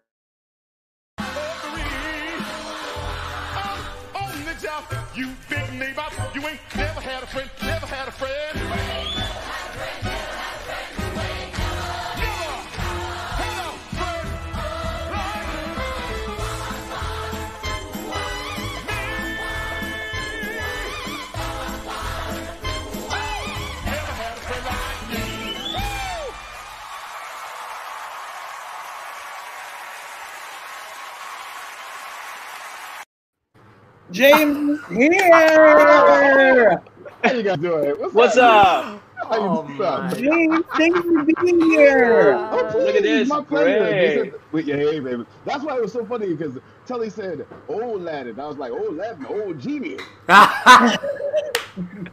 [34.15, 36.81] James is here.
[37.25, 37.91] How you guys doing?
[38.13, 39.03] What's up?
[39.17, 39.79] How you Oh, doing?
[39.79, 40.15] my.
[40.15, 42.35] James, thanks for being here.
[42.53, 43.29] Oh, please, Look at this.
[43.29, 44.25] My pleasure.
[44.27, 44.35] Great.
[44.53, 45.25] Wait, yeah, hey, baby.
[45.45, 48.39] That's why it was so funny because Telly said old Aladdin.
[48.39, 49.99] I was like, old Aladdin, old genie.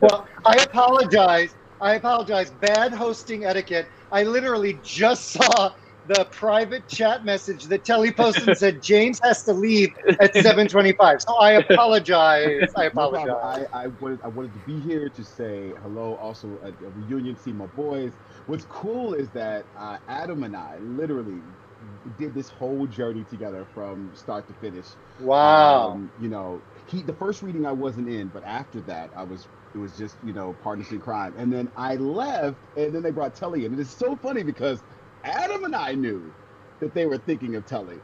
[0.02, 1.54] Well, I apologize.
[1.80, 2.50] I apologize.
[2.50, 3.86] Bad hosting etiquette.
[4.12, 5.72] I literally just saw
[6.06, 11.22] the private chat message that Telly posted and said James has to leave at 7:25.
[11.28, 12.72] So I apologize.
[12.78, 13.36] I No apologize.
[13.44, 16.16] I, I wanted I wanted to be here to say hello.
[16.16, 18.18] Also, a, a reunion, see my boys.
[18.48, 21.44] What's cool is that uh, Adam and I literally
[22.16, 24.98] did this whole journey together from start to finish.
[25.18, 25.94] Wow.
[25.94, 29.48] Um, you know, he the first reading I wasn't in, but after that I was.
[29.74, 33.12] It was just you know partners in crime, and then I left, and then they
[33.12, 33.72] brought Telly in.
[33.72, 34.84] And it's so funny because
[35.24, 36.34] Adam and I knew
[36.80, 38.04] that they were thinking of Telly,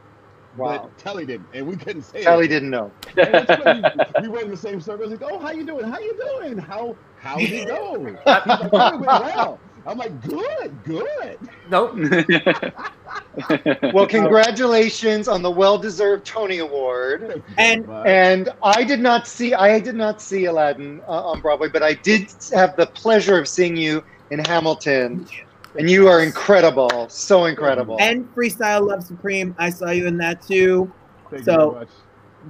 [0.56, 0.82] Wow.
[0.82, 2.48] but Telly didn't, and we couldn't say Telly it.
[2.48, 2.94] didn't know.
[3.16, 3.82] And it's funny,
[4.20, 5.10] we went in the same circles.
[5.10, 5.86] Like, oh, how you doing?
[5.86, 6.58] How you doing?
[6.58, 8.18] How how did it go?
[8.44, 9.62] He's like, oh, it well.
[9.86, 11.38] I'm like, good, good.
[11.68, 11.94] Nope.
[13.92, 17.42] Well, congratulations on the well-deserved Tony Award.
[17.56, 21.82] And And I did not see I did not see Aladdin uh, on Broadway, but
[21.82, 25.26] I did have the pleasure of seeing you in Hamilton,
[25.78, 27.96] and you are incredible, so incredible.
[28.00, 29.54] and Freestyle Love Supreme.
[29.58, 30.92] I saw you in that too.
[31.30, 31.88] Thank you So- very much.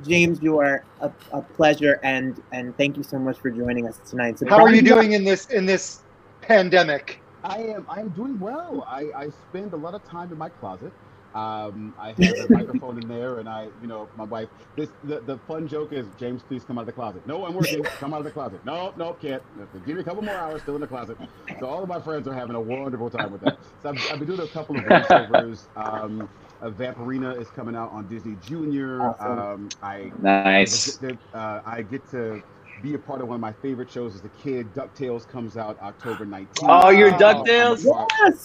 [0.06, 3.98] James, you are a, a pleasure, and and thank you so much for joining us
[4.08, 4.38] tonight.
[4.38, 6.02] So How are you doing in this in this
[6.42, 7.20] pandemic?
[7.42, 8.84] I am I am doing well.
[8.86, 10.92] I, I spend a lot of time in my closet.
[11.34, 14.48] Um, I have a microphone in there, and I, you know, my wife.
[14.76, 17.26] This the, the fun joke is, James, please come out of the closet.
[17.26, 17.82] No, I'm working.
[17.84, 18.64] Come out of the closet.
[18.64, 19.42] No, no, can't.
[19.86, 20.62] Give me a couple more hours.
[20.62, 21.18] Still in the closet.
[21.60, 23.58] So all of my friends are having a wonderful time with that.
[23.82, 25.66] So I've, I've been doing a couple of voiceovers.
[25.76, 26.28] Um,
[26.60, 29.00] uh, Vampirina is coming out on Disney Junior.
[29.02, 29.38] Awesome.
[29.38, 30.98] Um, I nice.
[31.34, 32.42] uh, I get to
[32.82, 34.72] be a part of one of my favorite shows as a kid.
[34.74, 36.46] DuckTales comes out October 19th.
[36.62, 37.86] Oh, you're Uh, DuckTales?
[37.86, 38.36] I'm a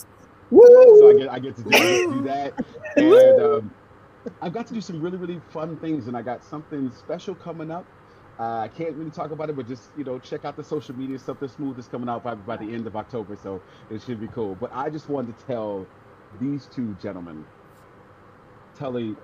[0.54, 1.00] Yes.
[1.00, 2.54] So I get, I get to do, I get to do that.
[2.98, 3.72] And um,
[4.42, 6.08] I've got to do some really, really fun things.
[6.08, 7.88] And I got something special coming up.
[8.40, 10.96] Uh, I can't really talk about it, but just, you know, check out the social
[10.96, 11.20] media.
[11.20, 11.40] stuff.
[11.40, 13.36] Something smooth is coming out by, by the end of October.
[13.36, 14.56] So it should be cool.
[14.56, 15.88] But I just wanted to tell
[16.42, 17.46] these two gentlemen
[18.76, 19.16] Telly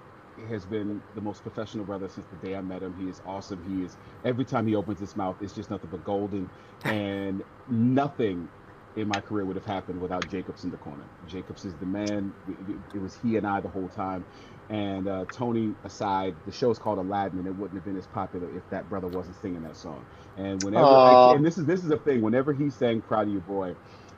[0.49, 2.95] has been the most professional brother since the day I met him.
[2.99, 3.63] He is awesome.
[3.77, 6.49] He is every time he opens his mouth, it's just nothing but golden,
[6.85, 8.49] and nothing
[8.95, 11.11] in my career would have happened without Jacobs in the corner.
[11.25, 12.33] Jacobs is the man.
[12.47, 14.25] It, it- it was he and I the whole time.
[14.69, 18.07] And uh, Tony aside, the show is called Aladdin, and it wouldn't have been as
[18.07, 20.07] popular if that brother wasn't singing that song.
[20.37, 21.35] And whenever, Aw.
[21.35, 23.75] and this is this is the thing, whenever he sang "Proud of You, Boy,"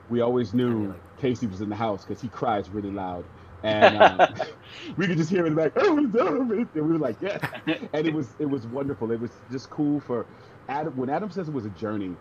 [0.07, 3.27] we always knew Casey was in the house because he cries really loud,
[3.63, 4.25] and um,
[4.97, 7.39] we could just hear in like, back, "Oh, it's over," and we were like, "Yeah,"
[7.93, 9.11] and it was it was wonderful.
[9.11, 10.27] It was just cool for
[10.69, 10.95] Adam.
[10.95, 12.19] When Adam says it was a journey,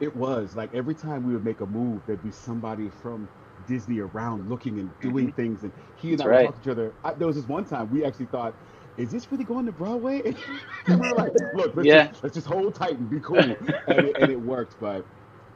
[0.00, 3.28] it was like every time we would make a move, there'd be somebody from
[3.68, 5.36] Disney around looking and doing mm-hmm.
[5.36, 6.40] things, and he and That's I right.
[6.48, 6.94] would talk to each other.
[7.04, 8.54] I, there was this one time we actually thought.
[8.98, 10.22] Is this really going to Broadway?
[10.86, 12.08] and we were like, "Look, let's, Yeah.
[12.08, 14.76] just, let's just hold tight and be cool," and it, and it worked.
[14.80, 15.06] But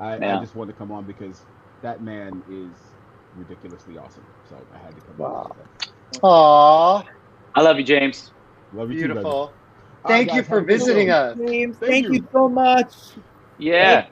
[0.00, 1.46] I, I just wanted to come on because
[1.83, 2.76] that man is
[3.37, 4.26] ridiculously awesome.
[4.48, 5.50] So I had to come Wow.
[5.61, 5.68] on.
[6.22, 7.03] Aw,
[7.55, 8.33] I love you, James.
[8.72, 9.35] Love you too, brother.
[9.35, 9.57] beautiful.
[10.05, 11.12] All Thank right, you guys, for have a good visiting one.
[11.12, 11.38] us.
[11.38, 12.12] James, Thank thank, you.
[12.12, 12.29] you.
[12.33, 13.18] so much.
[13.61, 14.07] Yeah.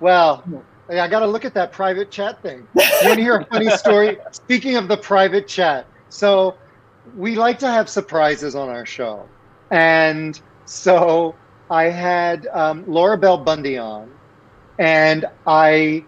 [0.00, 0.44] Well,
[0.90, 2.66] I got to look at that private chat thing.
[2.74, 4.18] You want to hear a funny story?
[4.32, 6.56] Speaking of the private chat, so
[7.16, 9.26] we like to have surprises on our show,
[9.70, 11.34] and so
[11.70, 14.10] I had um, Laura Bell Bundy on,
[14.78, 16.04] and I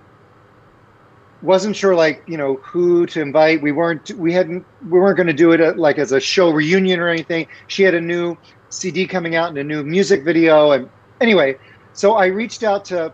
[1.43, 3.63] wasn't sure like you know who to invite.
[3.63, 6.51] We weren't we hadn't we weren't going to do it at, like as a show
[6.51, 7.47] reunion or anything.
[7.69, 8.37] She had a new
[8.69, 11.57] CD coming out and a new music video, and anyway,
[11.93, 13.13] so I reached out to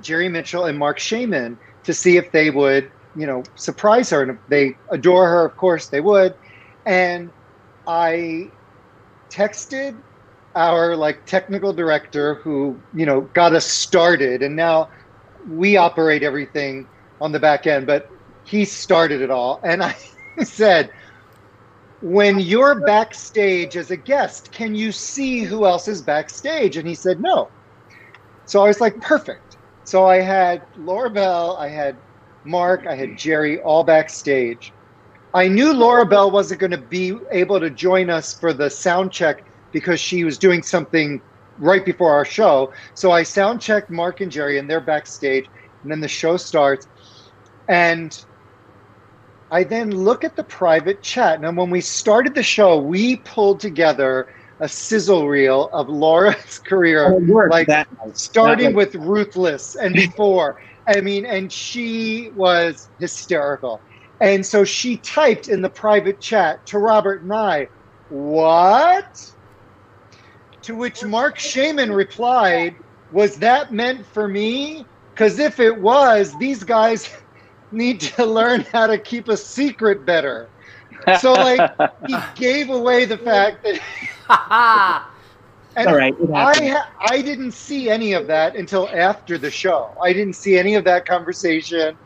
[0.00, 4.22] Jerry Mitchell and Marc Shaiman to see if they would, you know, surprise her.
[4.22, 6.34] And if they adore her, of course they would.
[6.86, 7.30] And
[7.86, 8.50] I
[9.30, 9.96] texted
[10.54, 14.42] our like technical director who, you know, got us started.
[14.42, 14.90] And now
[15.48, 16.88] we operate everything
[17.20, 18.10] on the back end, but
[18.44, 19.60] he started it all.
[19.62, 19.96] And I
[20.42, 20.90] said,
[22.00, 26.76] when you're backstage as a guest, can you see who else is backstage?
[26.76, 27.50] And he said, no.
[28.46, 29.56] So I was like, perfect.
[29.84, 31.96] So I had Laura Bell, I had
[32.44, 34.72] Mark, I had Jerry all backstage.
[35.34, 39.12] I knew Laura Bell wasn't going to be able to join us for the sound
[39.12, 41.20] check because she was doing something
[41.58, 42.72] right before our show.
[42.94, 45.44] So I sound checked Mark and Jerry, and they're backstage.
[45.82, 46.86] And then the show starts.
[47.68, 48.18] And
[49.50, 51.40] I then look at the private chat.
[51.40, 54.28] Now, when we started the show, we pulled together
[54.60, 60.56] a sizzle reel of Laura's career, Oh, like that- starting that- with Ruthless and before.
[60.86, 63.80] I mean, and she was hysterical.
[64.20, 67.68] And so she typed in the private chat to Robert and I,
[68.08, 69.04] What?
[70.62, 72.74] To which Marc Shaiman replied,
[73.12, 74.84] Was that meant for me?
[75.14, 77.08] Because if it was, these guys
[77.70, 80.48] need to learn how to keep a secret better.
[81.20, 81.70] So, like,
[82.06, 85.04] he gave away the fact that.
[85.76, 89.94] And All right, I ha- I didn't see any of that until after the show.
[90.02, 91.96] I didn't see any of that conversation.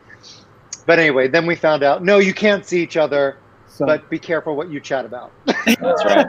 [0.85, 4.19] But anyway, then we found out no, you can't see each other, So, but be
[4.19, 5.31] careful what you chat about.
[5.45, 6.27] That's right.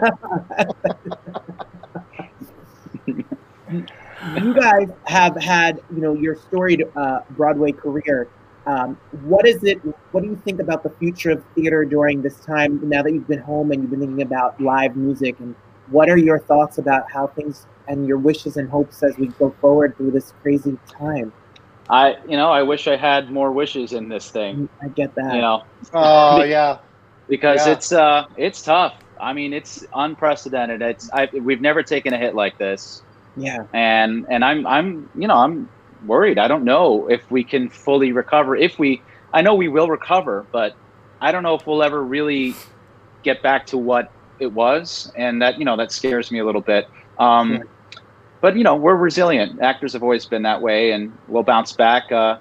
[4.38, 8.28] you guys have had, you know, your storied uh, Broadway career.
[8.66, 9.78] Um, what is it?
[10.10, 12.80] What do you think about the future of theater during this time?
[12.88, 15.54] Now that you've been home and you've been thinking about live music, and
[15.90, 19.54] what are your thoughts about how things and your wishes and hopes as we go
[19.60, 21.32] forward through this crazy time?
[21.90, 24.68] I you know I wish I had more wishes in this thing.
[24.82, 25.34] I get that.
[25.34, 26.78] You know, Oh yeah.
[27.28, 27.72] because Yeah.
[27.72, 28.94] it's uh it's tough.
[29.20, 30.82] I mean, it's unprecedented.
[30.82, 33.02] It's I, we've never taken a hit like this,
[33.36, 33.58] Yeah.
[33.74, 35.68] and and I'm I'm you know I'm
[36.06, 36.38] worried.
[36.38, 38.56] I don't know if we can fully recover.
[38.56, 40.74] If we, I know we will recover, but
[41.20, 42.54] I don't know if we'll ever really
[43.22, 46.60] get back to what it was, and that you know that scares me a little
[46.60, 46.88] bit.
[47.18, 47.62] Um,
[48.40, 49.62] But you know, we're resilient.
[49.62, 52.12] Actors have always been that way, and we'll bounce back.
[52.12, 52.36] Uh,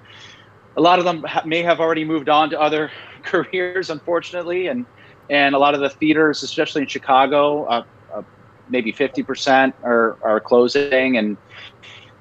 [0.76, 2.90] a lot of them ha- may have already moved on to other
[3.22, 4.84] careers, unfortunately, and
[5.30, 8.22] and a lot of the theaters, especially in Chicago, uh, uh,
[8.68, 11.38] maybe fifty percent are are closing, and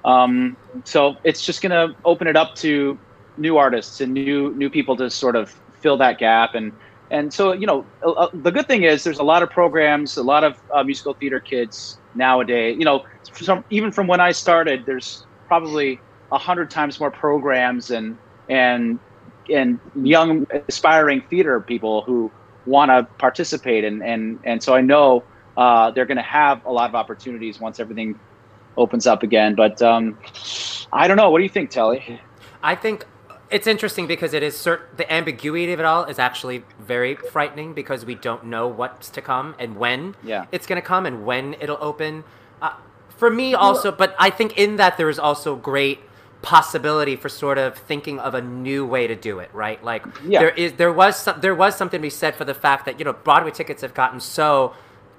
[0.05, 2.97] um, so it's just going to open it up to
[3.37, 5.49] new artists and new new people to sort of
[5.81, 6.55] fill that gap.
[6.55, 6.71] And
[7.11, 10.23] and so you know uh, the good thing is there's a lot of programs a
[10.23, 13.03] lot of uh, musical theater kids nowadays you know
[13.69, 15.99] even from when i started there's probably
[16.31, 18.17] a hundred times more programs and
[18.49, 18.99] and
[19.53, 22.31] and young aspiring theater people who
[22.65, 23.83] want to participate.
[23.83, 25.23] And and and so i know
[25.55, 28.19] uh, they're going to have a lot of opportunities once everything
[28.77, 30.17] opens up again but um,
[30.91, 32.19] i don't know what do you think telly
[32.65, 33.05] I think
[33.51, 37.73] it's interesting because it is cert- the ambiguity of it all is actually very frightening
[37.73, 40.45] because we don't know what's to come and when Yeah.
[40.53, 42.23] it's going to come and when it'll open.
[42.61, 42.71] Uh,
[43.09, 45.99] for me, also, but I think in that there is also great
[46.41, 49.83] possibility for sort of thinking of a new way to do it, right?
[49.83, 50.39] Like Yeah.
[50.39, 52.97] there is there was some, there was something to be said for the fact that
[52.97, 54.73] you know Broadway tickets have gotten so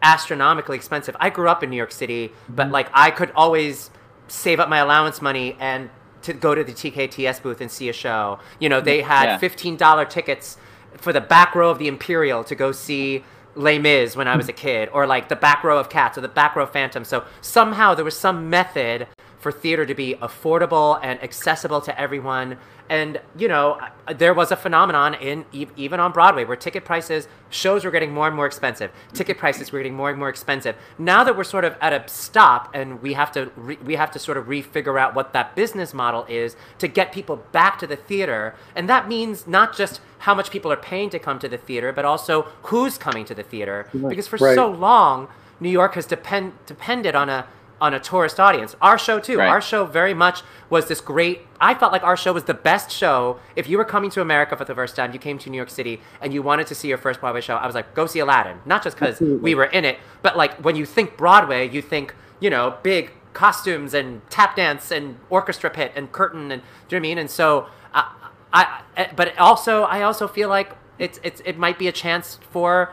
[0.05, 1.17] astronomically expensive.
[1.19, 2.73] I grew up in New York City, but mm-hmm.
[2.73, 3.90] like I could always
[4.29, 5.90] save up my allowance money and
[6.23, 8.38] to go to the TKTS booth and see a show.
[8.59, 9.38] You know, they mm, had Yeah.
[9.38, 10.57] fifteen dollar tickets
[10.97, 13.25] for the back row of the Imperial to go see
[13.57, 14.57] Les Mis when I was a mm.
[14.57, 17.05] kid, or like the back row of Cats or the back row of Phantom.
[17.05, 19.07] So somehow there was some method
[19.45, 22.57] for theater to be affordable and accessible to everyone.
[22.89, 23.79] And you know,
[24.15, 28.27] there was a phenomenon in even on Broadway where ticket prices, shows were getting more
[28.27, 28.91] and more expensive.
[29.13, 30.77] Ticket prices were getting more and more expensive.
[30.99, 34.11] Now that we're sort of at a stop and we have to re- we have
[34.13, 37.87] to sort of refigure out what that business model is to get people back to
[37.87, 41.49] the theater, and that means not just how much people are paying to come to
[41.51, 43.87] the theater, but also who's coming to the theater.
[44.09, 44.55] Because for Right.
[44.55, 45.29] so long,
[45.61, 47.47] New York has depend depended on a
[47.81, 48.77] on a tourist audience.
[48.81, 49.39] Our show too.
[49.39, 49.49] Right.
[49.49, 51.43] Our show very much was this great.
[51.61, 53.41] I felt like our show was the best show.
[53.57, 55.71] If you were coming to America for the first time, you came to New York
[55.71, 57.57] City and you wanted to see your first Broadway show.
[57.57, 58.59] I was like, go see Aladdin.
[58.65, 62.15] Not just because we were in it, but like when you think Broadway, you think
[62.41, 67.01] you know big costumes and tap dance and orchestra pit and curtain and do you
[67.01, 67.19] know what I mean?
[67.19, 68.13] And so I,
[68.53, 72.39] I, I but also I also feel like it's it's it might be a chance
[72.51, 72.93] for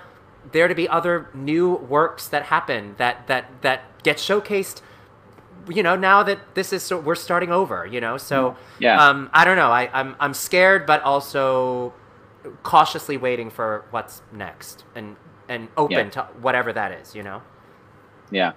[0.52, 4.82] there to be other new works that happen that that that get showcased
[5.70, 9.04] you know now that this is so we're starting over you know so Yeah.
[9.04, 11.94] um i don't know I, i'm i'm scared but also
[12.64, 15.16] cautiously waiting for what's next and
[15.48, 16.10] and open Yeah.
[16.10, 17.42] to whatever that is you know
[18.32, 18.54] yeah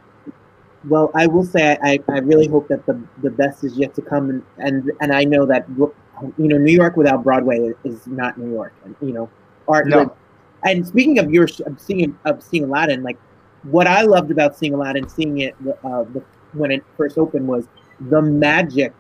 [0.87, 4.03] Well, I will say I, I really hope that the the best is yet to
[4.03, 8.37] come, and and, and I know that you know New York without Broadway is not
[8.37, 9.31] New York, and you know
[9.67, 9.87] art.
[9.89, 10.15] No.
[10.65, 13.19] And speaking of your of seeing of seeing Aladdin, like
[13.65, 16.23] what I loved about seeing Aladdin, seeing it uh, the,
[16.53, 17.67] when it first opened was
[18.01, 18.93] the magic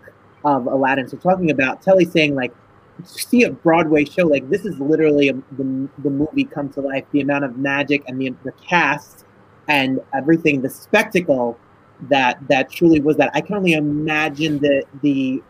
[0.44, 1.09] of Aladdin.
[1.09, 2.53] So talking about Telly saying like
[3.05, 7.05] see a Broadway show like this is literally a, the the movie come to life.
[7.12, 9.24] The amount of magic and the the cast
[9.68, 11.59] and everything, the spectacle
[12.09, 13.31] that that truly was that.
[13.35, 15.42] I can only imagine the the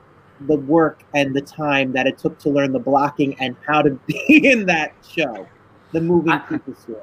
[0.43, 3.91] the work and the time that it took to learn the blocking and how to
[4.07, 5.47] be in that show,
[5.95, 6.43] the moving I-
[6.79, 7.03] store.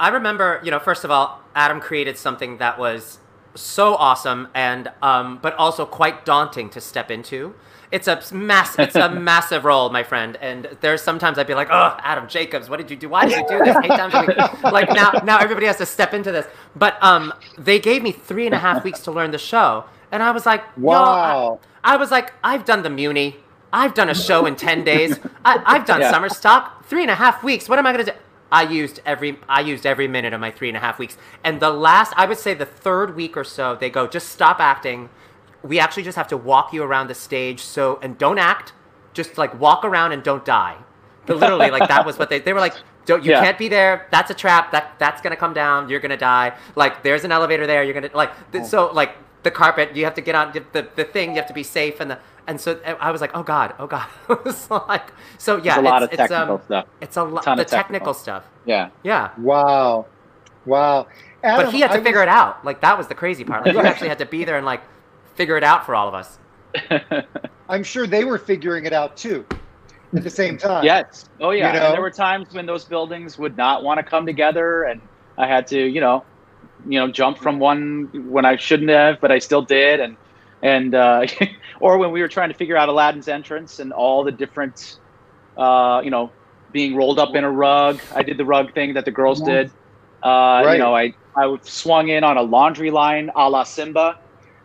[0.00, 3.18] I remember, you know, first of all, Adam created something that was
[3.56, 7.54] so awesome and um, but also quite daunting to step into.
[7.90, 10.36] It's a mass, it's a massive role, my friend.
[10.40, 13.08] And there's sometimes I'd be like, "Oh, Adam Jacobs, what did you do?
[13.08, 14.36] Why did you do this eight times a week?"
[14.78, 16.46] Like now, now everybody has to step into this.
[16.76, 20.22] But um, they gave me three and a half weeks to learn the show, and
[20.22, 21.60] I was like, "Yo, I- Wow.
[21.82, 23.36] I was like, I've done the Muny.
[23.72, 25.18] I've done a show in 10 days.
[25.44, 26.10] I, I've done Yeah.
[26.10, 26.84] summer stock.
[26.86, 27.68] Three and a half weeks.
[27.68, 28.18] What am I going to do?
[28.50, 31.18] I used every I used every minute of my three and a half weeks.
[31.44, 34.58] And the last, I would say the third week or so, they go, just stop
[34.58, 35.10] acting.
[35.62, 37.60] We actually just have to walk you around the stage.
[37.60, 38.72] So, and don't act.
[39.12, 40.76] Just like walk around and don't die.
[41.26, 43.42] But literally, like that was what they, they were like, don't, you Yeah.
[43.44, 44.06] can't be there.
[44.10, 44.72] That's a trap.
[44.72, 45.90] That that's gonna come down.
[45.90, 46.54] You're gonna die.
[46.74, 47.82] Like there's an elevator there.
[47.82, 48.66] You're gonna like th- oh.
[48.66, 49.94] so like the carpet.
[49.94, 51.30] You have to get on the, the thing.
[51.30, 53.86] You have to be safe and the and so I was like, oh god, oh
[53.86, 54.08] god.
[54.30, 55.74] it was like so yeah.
[55.74, 57.44] There's a lot it's, of it's, technical um, stuff It's a lot.
[57.44, 57.68] The of technical.
[57.68, 58.14] technical.
[58.14, 58.44] stuff.
[58.64, 59.30] yeah Yeah.
[59.38, 60.06] Wow.
[60.64, 61.06] Wow.
[61.44, 62.64] Adam, but he had to I figure was- it out.
[62.64, 63.64] Like that was the crazy part.
[63.64, 64.82] Like he actually had to be there and like
[65.34, 66.38] figure it out for all of us.
[67.68, 69.46] I'm sure they were figuring it out too
[70.14, 70.84] at the same time.
[70.84, 71.26] Yes.
[71.40, 71.72] Oh yeah.
[71.72, 71.86] You know?
[71.86, 75.00] And there were times when those buildings would not want to come together, and
[75.36, 76.24] I had to, you know,
[76.88, 80.16] you know, jump from one when I shouldn't have, but I still did, and
[80.62, 81.26] and uh,
[81.80, 84.80] or when we were trying to figure out Aladdin's entrance and all the different,
[85.56, 86.30] uh, you know,
[86.72, 88.00] being rolled up in a rug.
[88.14, 89.46] I did the rug thing that the girls Yes.
[89.48, 89.66] did.
[90.22, 90.72] Uh, Right.
[90.74, 94.16] You know, I I swung in on a laundry line a la Simba,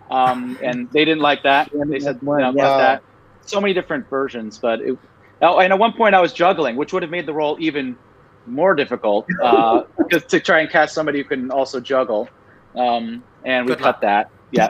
[0.10, 1.70] um, and they didn't like that.
[1.90, 2.78] They said, one, no, yeah.
[2.78, 3.04] that.
[3.46, 4.98] So many different versions, but it,
[5.42, 7.98] oh, and at one point I was juggling, which would have made the role even
[8.46, 9.84] more difficult uh,
[10.30, 12.28] to try and cast somebody who can also juggle.
[12.76, 14.02] Um, and we Good cut luck.
[14.02, 14.28] that.
[14.52, 14.70] Yeah,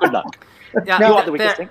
[0.00, 0.36] good luck.
[0.86, 1.70] Yeah, You the- the weakest the- thing?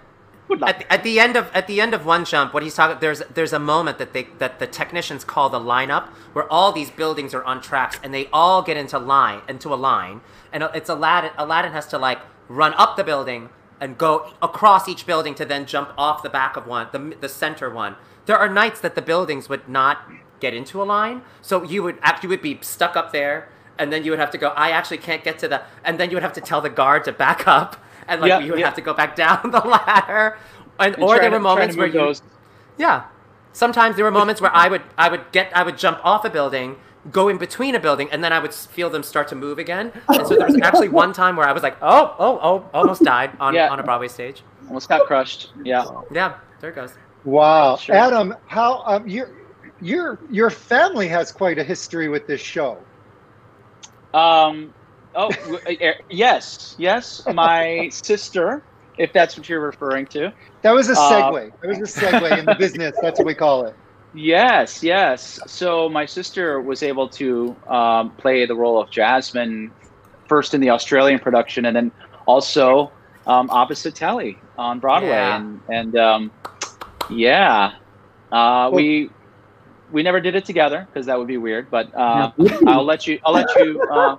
[0.66, 2.98] At, the, at the end of at the end of one jump, what he's talking
[3.02, 6.90] there's there's a moment that they that the technicians call the lineup where all these
[6.90, 10.22] buildings are on tracks and they all get into line into a line
[10.54, 13.50] and it's Aladdin Aladdin has to like run up the building
[13.82, 17.28] and go across each building to then jump off the back of one the the
[17.28, 17.98] center one.
[18.26, 21.98] There are nights that the buildings would not get into a line, so you would
[22.02, 23.50] actually would be stuck up there.
[23.80, 24.48] And then you would have to go.
[24.50, 25.62] I actually can't get to the.
[25.84, 27.78] And then you would have to tell the guard to back up,
[28.08, 28.66] and like Yeah, you would yeah.
[28.68, 30.38] have to go back down the ladder.
[30.80, 32.22] And, And or there were to moments where you, those-
[32.78, 33.06] yeah.
[33.54, 36.30] Sometimes there were moments where I would I would get I would jump off a
[36.30, 36.76] building,
[37.12, 39.92] go in between a building, and then I would feel them start to move again.
[40.10, 43.04] And so there was actually one time where I was like, oh oh oh, almost
[43.04, 43.70] died on Yeah.
[43.70, 44.44] on a Broadway stage.
[44.68, 45.52] Almost got crushed.
[45.64, 45.86] Yeah.
[46.12, 46.94] Yeah, there it goes.
[47.24, 47.96] Wow, Sure.
[47.96, 49.32] Adam, how um, your
[49.82, 52.78] your your family has quite a history with this show.
[54.14, 54.74] Um.
[55.20, 55.30] Oh,
[55.68, 55.72] uh,
[56.12, 57.24] yes, yes.
[57.34, 58.62] My sister,
[59.00, 60.32] if that's what you're referring to.
[60.62, 61.52] That was a Uh, segue.
[61.62, 62.96] that was a segue in the business.
[63.02, 63.76] That's what we call it.
[64.14, 65.40] Yes, yes.
[65.48, 69.72] So my sister was able to um, play the role of Jasmine
[70.28, 71.92] first in the Australian production, and then
[72.28, 72.92] also
[73.26, 75.36] um, opposite Telly on Broadway, Yeah.
[75.38, 76.32] and and um,
[77.10, 77.74] yeah,
[78.32, 79.10] uh, we
[79.92, 81.70] we never did it together because that would be weird.
[81.72, 82.32] But uh,
[82.68, 83.20] I'll let you.
[83.26, 84.18] I'll let you uh,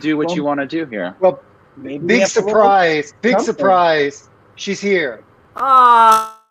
[0.00, 1.14] do what you want to do here.
[1.20, 1.42] Well,
[1.76, 3.14] Maybe big have surprise!
[3.22, 3.46] Big something.
[3.54, 4.28] surprise!
[4.56, 5.24] She's here.
[5.56, 6.43] Ah.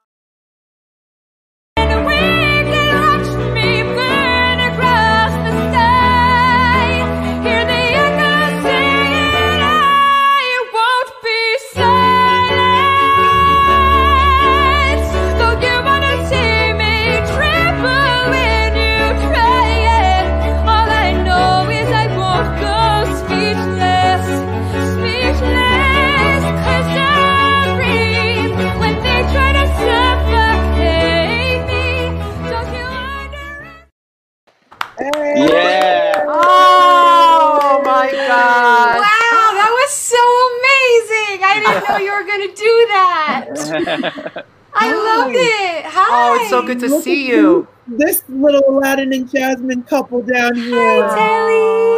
[41.93, 44.45] Know you were gonna do that.
[44.75, 45.85] I loved it.
[45.85, 46.07] Hi.
[46.09, 47.67] Oh, it's so good to see you.
[47.87, 51.07] This little Aladdin and Jasmine couple down here.
[51.07, 51.53] Hi, Telly.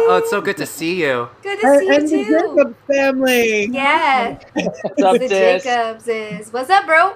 [0.08, 1.28] Oh, it's so good to see you.
[1.42, 2.56] Good to And, see and the you too.
[2.56, 3.66] Jacobs family.
[3.72, 5.62] Yeah, What's up, the sis?
[5.64, 6.52] Jacobs is.
[6.52, 7.14] What's up, bro?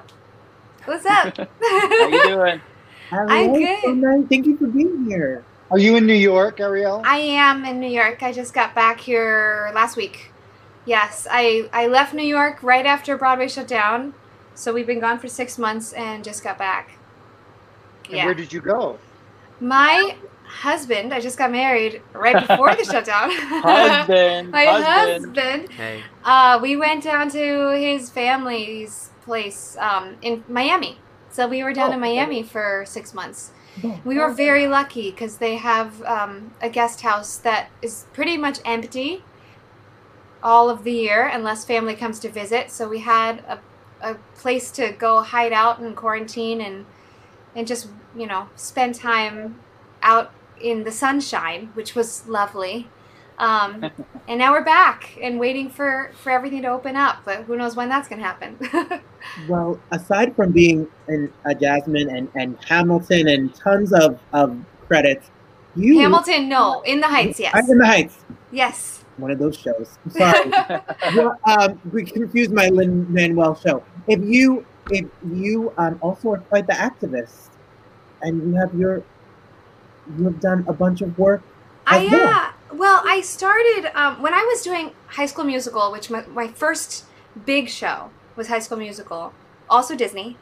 [0.86, 1.36] What's up?
[1.60, 2.60] How you doing?
[3.12, 3.78] Ariel, good.
[3.82, 4.26] so nice.
[4.28, 5.44] Thank you for being here.
[5.70, 7.02] Are you in New York, Ariel?
[7.04, 8.22] I am in New York.
[8.22, 10.29] I just got back here last week.
[10.86, 14.14] Yes, I I left New York right after Broadway shut down,
[14.54, 16.92] so we've been gone for six months and just got back.
[18.06, 18.98] And Yeah, where did you go?
[19.60, 21.12] my husband.
[21.14, 23.30] I just got married right before the shutdown.
[23.62, 24.50] Husband.
[24.58, 25.36] my husband.
[25.36, 25.72] husband.
[25.72, 26.02] Hey.
[26.24, 30.98] Uh, we went down to his family's place um, in Miami.
[31.30, 32.14] So we were down Oh, in okay.
[32.16, 33.52] Miami for six months.
[34.04, 38.58] We were very lucky because they have um, a guest house that is pretty much
[38.64, 39.22] empty
[40.42, 42.70] all of the year unless family comes to visit.
[42.70, 43.60] So we had a,
[44.00, 46.86] a place to go hide out and quarantine and
[47.54, 49.60] and just you know spend time
[50.02, 52.88] out in the sunshine, which was lovely.
[53.38, 53.90] Um,
[54.28, 57.76] and now we're back and waiting for for everything to open up, but who knows
[57.76, 58.58] when that's gonna happen?
[59.48, 65.30] Well, aside from being in uh, Jasmine and, and Hamilton and tons of, of credits,
[65.76, 68.18] you Hamilton, no, in the Heights, yes, I'm in the Heights.
[68.50, 68.99] yes.
[69.16, 69.98] One of those shows.
[70.04, 70.50] I'm sorry.
[71.16, 73.82] well, um, we confused my Lin Manuel show.
[74.06, 77.50] If you if you um, also are quite the activist,
[78.22, 79.02] and you have your
[80.16, 81.42] you have done a bunch of work.
[81.86, 82.20] I as well.
[82.20, 82.52] yeah.
[82.72, 87.04] Well, I started um, when I was doing High School Musical, which my, my first
[87.44, 89.32] big show was High School Musical,
[89.68, 90.36] also Disney.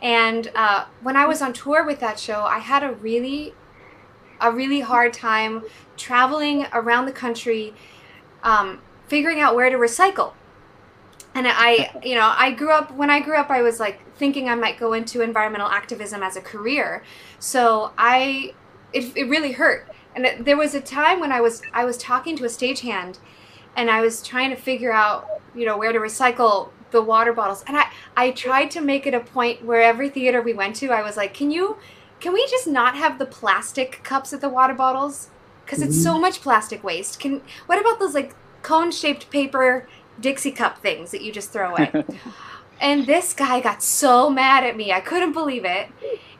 [0.00, 3.54] And uh, when I was on tour with that show, I had a really,
[4.40, 5.62] a really hard time
[5.96, 7.74] traveling around the country,
[8.44, 10.32] um, figuring out where to recycle.
[11.34, 14.48] and I, you know, I grew up when I grew up I was like thinking
[14.48, 17.02] I might go into environmental activism as a career.
[17.40, 18.54] So I
[18.92, 19.88] it, it really hurt.
[20.14, 23.18] And it, there was a time when I was I was talking to a stagehand
[23.76, 27.64] and I was trying to figure out, you know, where to recycle the water bottles.
[27.66, 30.90] And I I tried to make it a point where every theater we went to,
[30.90, 31.76] I was like, "Can you
[32.20, 35.28] can we just not have the plastic cups at the water bottles?
[35.66, 37.20] Cuz it's so much plastic waste.
[37.20, 39.86] Can what about those like cone-shaped paper
[40.20, 42.04] Dixie cup things that you just throw away?"
[42.80, 44.92] and this guy got so mad at me.
[44.92, 45.88] I couldn't believe it.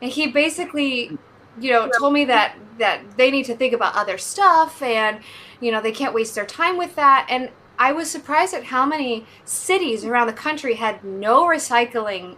[0.01, 1.17] And he basically
[1.59, 5.19] you know told me that that they need to think about other stuff and
[5.61, 7.49] you know they can't waste their time with that and
[7.79, 12.35] i was surprised at how many cities around the country had no recycling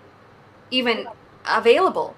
[0.70, 1.08] even
[1.46, 2.16] available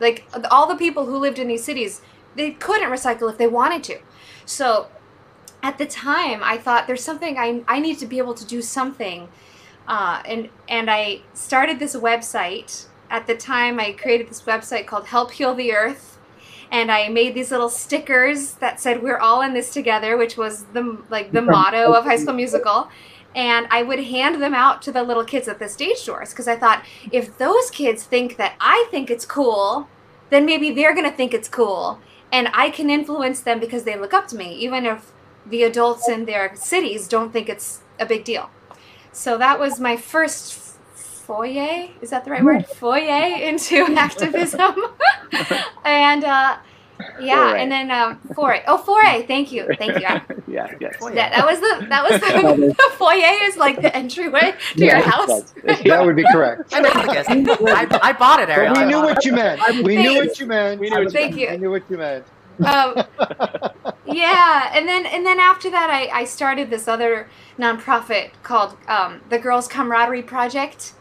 [0.00, 2.00] like all the people who lived in these cities
[2.34, 3.98] they couldn't recycle if they wanted to.
[4.46, 4.88] So
[5.62, 8.60] at the time i thought there's something i, I need to be able to do
[8.60, 9.28] something
[9.86, 12.86] uh, and and i started this website.
[13.10, 16.12] At the time i created this website called help heal the earth
[16.70, 20.64] and I made these little stickers that said "We're all in this together," which was
[20.72, 22.88] the like the motto of High School Musical.
[23.34, 26.48] And I would hand them out to the little kids at the stage doors because
[26.48, 29.86] I thought if those kids think that I think it's cool,
[30.30, 32.00] then maybe they're gonna think it's cool,
[32.32, 35.12] and I can influence them because they look up to me, even if
[35.46, 38.50] the adults in their cities don't think it's a big deal.
[39.12, 40.58] So that was my first
[41.22, 42.66] foyer is that the right word?
[42.66, 44.74] Foyer into activism.
[45.84, 46.58] And uh,
[47.20, 47.62] yeah Foray.
[47.62, 50.96] and then um, foray oh foray thank you thank you I- yeah, yes.
[51.00, 54.96] that, that was the that was the, the foyer is like the entryway to your
[54.96, 55.52] Yeah, house
[55.84, 56.62] That would be correct.
[56.74, 57.26] I know what it is.
[57.68, 58.74] I, I bought it, Ariel.
[58.74, 59.60] But we knew what you meant.
[59.84, 60.80] We knew what you meant.
[60.80, 61.58] We knew what you Thank We you.
[61.58, 62.26] knew what you meant.
[62.66, 62.94] um,
[64.04, 67.28] yeah and then and then after that I, I started this other
[67.58, 70.92] nonprofit called um, the girls camaraderie project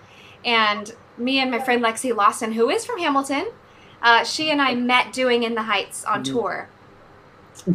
[0.46, 3.52] and me and my friend lexi lawson who is from hamilton
[4.02, 6.68] uh, she and i met doing in the heights on tour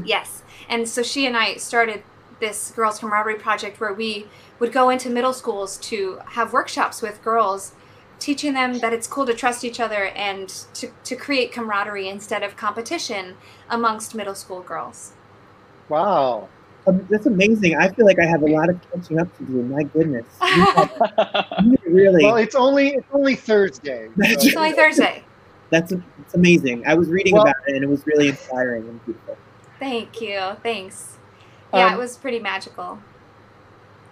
[0.05, 2.03] yes and so she and i started
[2.41, 4.27] this girls camaraderie project where we
[4.59, 7.73] would go into middle schools to have workshops with girls
[8.19, 12.43] teaching them that it's cool to trust each other and to, to create camaraderie instead
[12.43, 13.37] of competition
[13.69, 15.13] amongst middle school girls.
[15.91, 16.49] Wow.
[16.87, 17.77] Um, that's amazing.
[17.77, 19.63] I feel like I have a lot of catching up to do.
[19.65, 22.25] My goodness, you have- you really.
[22.25, 24.09] Well, it's only it's only Thursday.
[24.09, 25.23] So- It's only Thursday.
[25.71, 26.87] That's it's amazing.
[26.87, 29.37] I was reading Well- about it and it was really inspiring and beautiful.
[29.79, 30.41] Thank you.
[30.63, 31.17] Thanks.
[31.75, 32.99] Yeah, Um, it was pretty magical.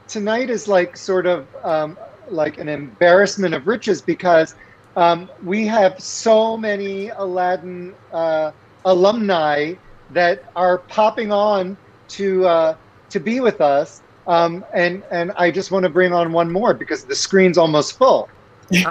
[0.09, 1.97] tonight is like sort of um,
[2.29, 4.55] like an embarrassment of riches because
[4.97, 8.51] um, we have so many Aladdin uh,
[8.85, 9.75] alumni
[10.11, 11.77] that are popping on
[12.09, 12.77] to uh,
[13.11, 16.75] to be with us, um, and and I just want to bring on one more
[16.75, 18.29] because the screen's almost full.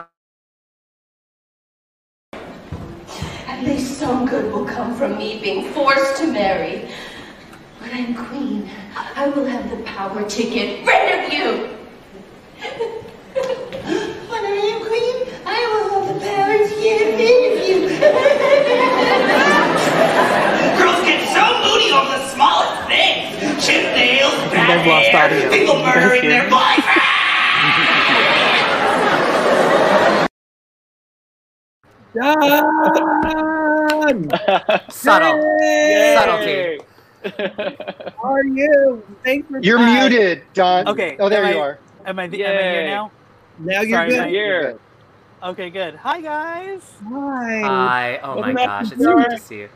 [2.34, 6.90] At least some good will come from me being forced to marry.
[7.80, 8.70] When I'm queen,
[9.16, 11.70] I will have the power to get rid of you.
[14.28, 17.78] when I am queen, I will have the power to get rid of you.
[20.78, 23.40] Girls get so moody over the smallest things.
[23.66, 25.48] Chip nails, bad guys lost hair, audio.
[25.50, 26.50] people You guys murdering their me?
[26.52, 27.00] boyfriend.
[34.08, 34.30] Done!
[34.90, 35.40] Subtle.
[35.62, 36.16] Yay!
[36.18, 36.80] Subtlety.
[38.22, 39.04] How are you?
[39.24, 40.08] Thanks for You're Hi.
[40.10, 40.88] muted, Don.
[40.90, 41.80] Okay, Oh, there am you I- are.
[42.06, 43.12] Am I, am I here now?
[43.60, 44.20] Now you're Sorry, good.
[44.20, 44.30] Mike.
[44.30, 44.80] Here.
[45.42, 45.96] Okay, good.
[45.96, 46.82] Hi, guys.
[47.08, 47.62] Hi.
[47.62, 48.18] Hi.
[48.24, 49.70] Oh my Welcome back gosh, it's so good to see you.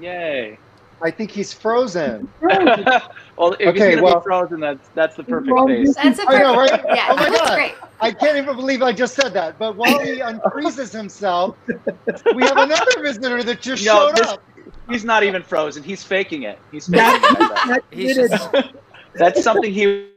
[0.00, 0.58] Yay.
[1.02, 2.26] I think he's frozen.
[2.40, 5.94] well, if Okay, he's gonna well- be frozen, that's that's the perfect Well, face.
[5.94, 6.70] That's a I know, right?
[6.88, 7.54] Yeah, Oh my that's God.
[7.54, 7.74] great.
[8.00, 9.58] I can't even believe I just said that.
[9.58, 11.56] But while he unfreezes himself,
[12.34, 14.42] we have another visitor that just No, showed this- up.
[14.88, 15.82] He's not even frozen.
[15.82, 16.58] He's faking it.
[16.70, 17.22] He's faking it.
[17.22, 17.64] like that.
[17.68, 18.50] that He's just
[19.14, 20.10] That's something he.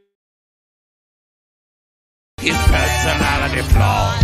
[2.37, 4.23] His personality flaws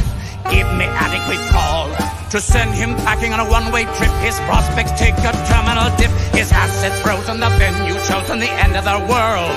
[0.51, 4.11] give me adequate cause to send him packing on a one-way trip.
[4.19, 6.11] His prospects take a terminal dip.
[6.35, 9.55] His assets frozen, the venue chosen, the end of the world.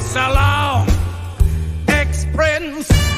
[0.00, 0.88] So long,
[1.86, 3.13] ex-prince.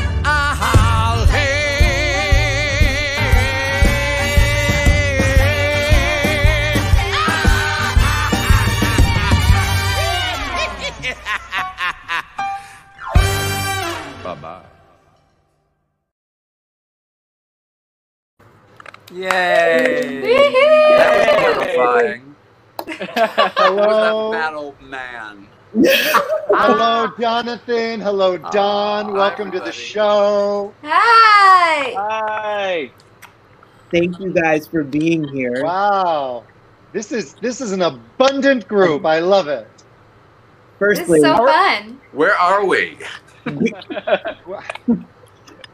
[19.17, 20.21] Yay!
[20.99, 22.37] That was horrifying.
[22.87, 24.31] Who was Hello.
[24.31, 25.49] that fat old man?
[25.75, 28.01] Hello, Jonathan.
[28.01, 29.07] Hello, Don.
[29.07, 30.75] Ah, Welcome to the show.
[30.83, 31.95] Hi.
[31.97, 32.91] Hi.
[33.91, 35.65] Thank you guys for being here.
[35.65, 36.45] Wow.
[36.93, 39.07] This is this is an abundant group.
[39.07, 39.67] I love it.
[40.85, 41.99] This Firstly, is so fun.
[42.13, 42.99] Where are we?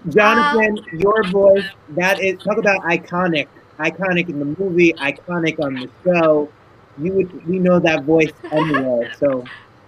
[0.09, 3.48] Jonathan, um, your voice, that is talk about iconic.
[3.78, 6.48] Iconic in the movie, iconic on the show.
[6.98, 9.12] You would we know that voice anywhere.
[9.18, 9.44] So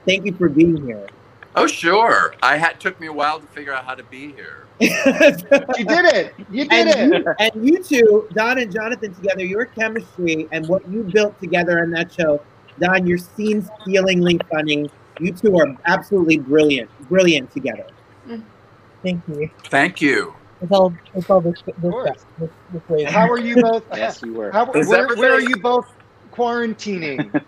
[0.06, 1.06] thank you for being here.
[1.56, 2.34] Oh, sure.
[2.42, 4.66] I had took me a while to figure out how to be here.
[4.80, 6.34] You did it.
[6.50, 7.24] You did and it.
[7.24, 11.80] You, and you two, Don and Jonathan together, your chemistry and what you built together
[11.80, 12.42] on that show.
[12.80, 14.90] Don, your scenes feelingly funny.
[15.20, 17.86] You two are absolutely brilliant, brilliant together.
[19.04, 19.50] Thank you.
[19.66, 20.34] Thank you.
[20.62, 21.94] It's all it's all this this,
[22.38, 23.04] this, this way.
[23.04, 23.84] How are you both?
[23.94, 24.50] Yes, you were.
[24.50, 25.86] How, Is where, where are you both
[26.30, 27.44] quarantining?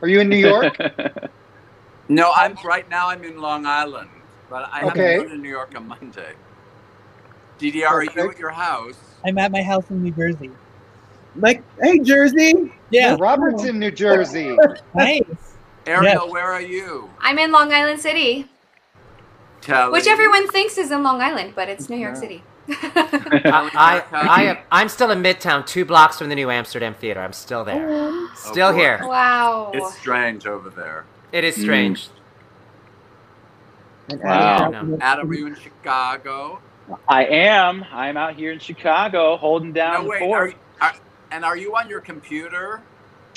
[0.00, 0.76] Are you in New York?
[2.08, 3.08] No, I'm right now.
[3.08, 4.10] I'm in Long Island,
[4.50, 5.16] but I have Okay.
[5.18, 6.34] to go to New York on Monday.
[7.58, 8.96] DDR, are you at your house?
[9.24, 10.50] I'm at my house in New Jersey.
[11.36, 12.52] Like, hey, Jersey.
[12.90, 13.16] Yeah.
[13.18, 14.58] Robert's in New Jersey.
[14.94, 15.22] Nice.
[15.86, 17.08] Ariel, where are you?
[17.22, 18.46] I'm in Long Island City,
[19.62, 19.92] Kelly.
[19.92, 22.42] which everyone thinks is in Long Island, but it's New York City.
[22.68, 27.20] I, I, I am, I'm still in Midtown, two blocks from the New Amsterdam Theater.
[27.20, 27.88] I'm still there.
[27.90, 28.30] Oh.
[28.36, 28.78] Still oh, boy.
[28.78, 29.00] here.
[29.02, 29.70] Wow.
[29.74, 31.04] It's strange over there.
[31.32, 32.06] It is strange.
[32.06, 32.10] Mm.
[34.10, 34.68] And Wow.
[34.68, 36.60] Adam, Adam, are you in Chicago?
[37.08, 37.84] I am.
[37.92, 40.18] I'm out here in Chicago holding down No, wait.
[40.20, 40.50] the fort.
[40.50, 40.94] you- are,
[41.30, 42.80] and are you on your computer?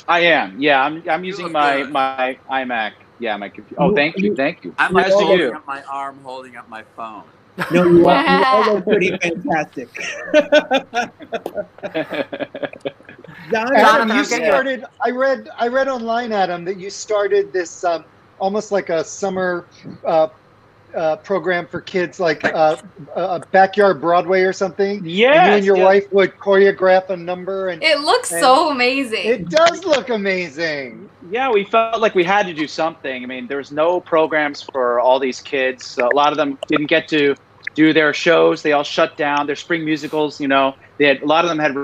[0.07, 0.61] I am.
[0.61, 1.03] Yeah, I'm.
[1.09, 1.91] I'm using my good.
[1.91, 2.93] my iMac.
[3.20, 3.82] Yeah, my computer.
[3.82, 4.76] Oh, thank you, thank you.
[4.78, 5.53] I'm Nice like to holding you.
[5.53, 7.24] up my arm, holding up my phone.
[7.72, 9.88] No, you are, you all look pretty fantastic.
[13.51, 14.86] Don, Adam, I'm you started.
[15.01, 15.49] I read.
[15.57, 18.03] I read online, Adam, that you started this um,
[18.39, 19.66] almost like a summer
[20.03, 20.28] uh,
[20.95, 22.77] uh, program for kids, like uh,
[23.15, 25.01] a backyard Broadway or something.
[25.03, 25.85] Yeah, you and your yes.
[25.85, 29.25] wife would choreograph a number, and It looks and so amazing.
[29.25, 31.09] It does look amazing.
[31.29, 33.23] Yeah, we felt like we had to do something.
[33.23, 35.97] I mean, there was no programs for all these kids.
[35.97, 37.35] A lot of them didn't get to
[37.73, 38.61] do their shows.
[38.61, 39.47] They all shut down.
[39.47, 41.75] Their spring musicals, you know, they had a lot of them had.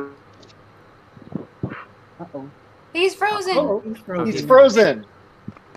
[2.20, 2.50] Uh-oh.
[2.94, 3.58] He's frozen.
[3.58, 4.32] Oh, he's frozen.
[4.32, 5.06] He's frozen,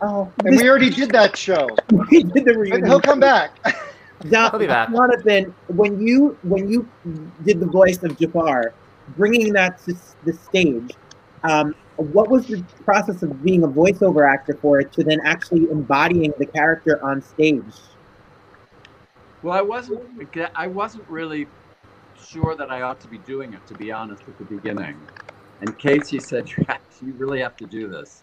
[0.02, 1.76] Oh, and we already did that show.
[2.10, 2.86] we did the But reunion.
[2.86, 3.56] he'll come back.
[4.28, 4.90] Don, He'll be back.
[4.92, 6.88] Jonathan, when you when you
[7.44, 8.74] did the voice of Jafar,
[9.16, 10.90] bringing that to the stage,
[11.42, 15.68] um, what was the process of being a voiceover actor for it to then actually
[15.70, 17.74] embodying the character on stage?
[19.42, 20.00] Well, I wasn't.
[20.56, 21.48] I wasn't really
[22.16, 25.06] sure that I ought to be doing it, to be honest, at the beginning.
[25.60, 26.64] And Casey said, "You
[27.00, 28.22] you really have to do this."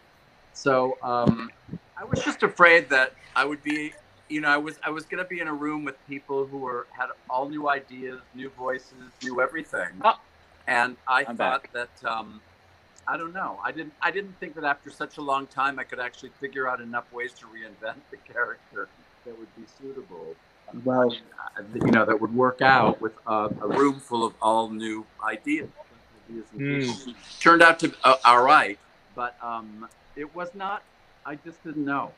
[0.54, 1.49] So um,
[1.97, 3.93] I was just afraid that I would be,
[4.30, 6.60] you know, I was I was going to be in a room with people who
[6.60, 10.20] were had all new ideas, new voices, new everything, Ah.
[10.68, 11.89] and I I'm thought that.
[12.06, 12.41] Um,
[13.08, 13.60] I don't know.
[13.64, 13.93] I didn't.
[14.02, 17.12] I didn't think that after such a long time, I could actually figure out enough
[17.12, 18.89] ways to reinvent the character
[19.26, 20.36] that would be suitable
[20.86, 24.70] Well, uh, you know, that would work out with uh, a room full of all
[24.70, 25.68] new ideas.
[26.30, 27.14] ideas and people.
[27.39, 28.78] Turned out to uh, all right,
[29.16, 30.84] but um, it was not.
[31.26, 32.12] I just didn't know.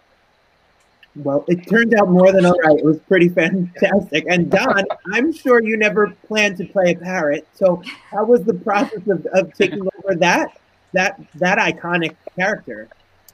[1.15, 2.77] well, it turned out more than all right.
[2.77, 4.25] It was pretty fantastic.
[4.29, 7.47] And Don, I'm sure you never planned to play a parrot.
[7.53, 10.57] So how was the process of, of taking over that
[10.93, 12.87] that that iconic character?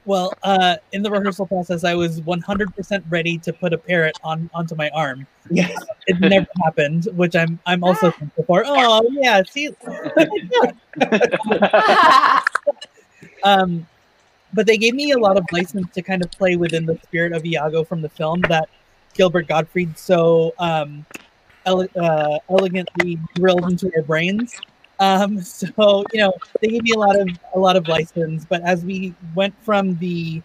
[0.06, 4.50] Well, uh, in the rehearsal process, I was 100% ready to put a parrot on
[4.54, 5.28] onto my arm.
[5.52, 5.78] Yes.
[6.08, 8.64] It never happened, which I'm I'm also thankful for.
[8.66, 9.70] Oh yeah, see.
[13.44, 13.86] um,
[14.54, 17.34] but they gave me a lot of license to kind of play within the spirit
[17.34, 18.70] of Iago from the film that
[19.14, 21.06] Gilbert Gottfried so um,
[21.66, 24.54] ele- uh, elegantly drilled into our brains.
[25.00, 28.62] Um, so you know they gave me a lot of a lot of license, but
[28.64, 30.42] as we went from the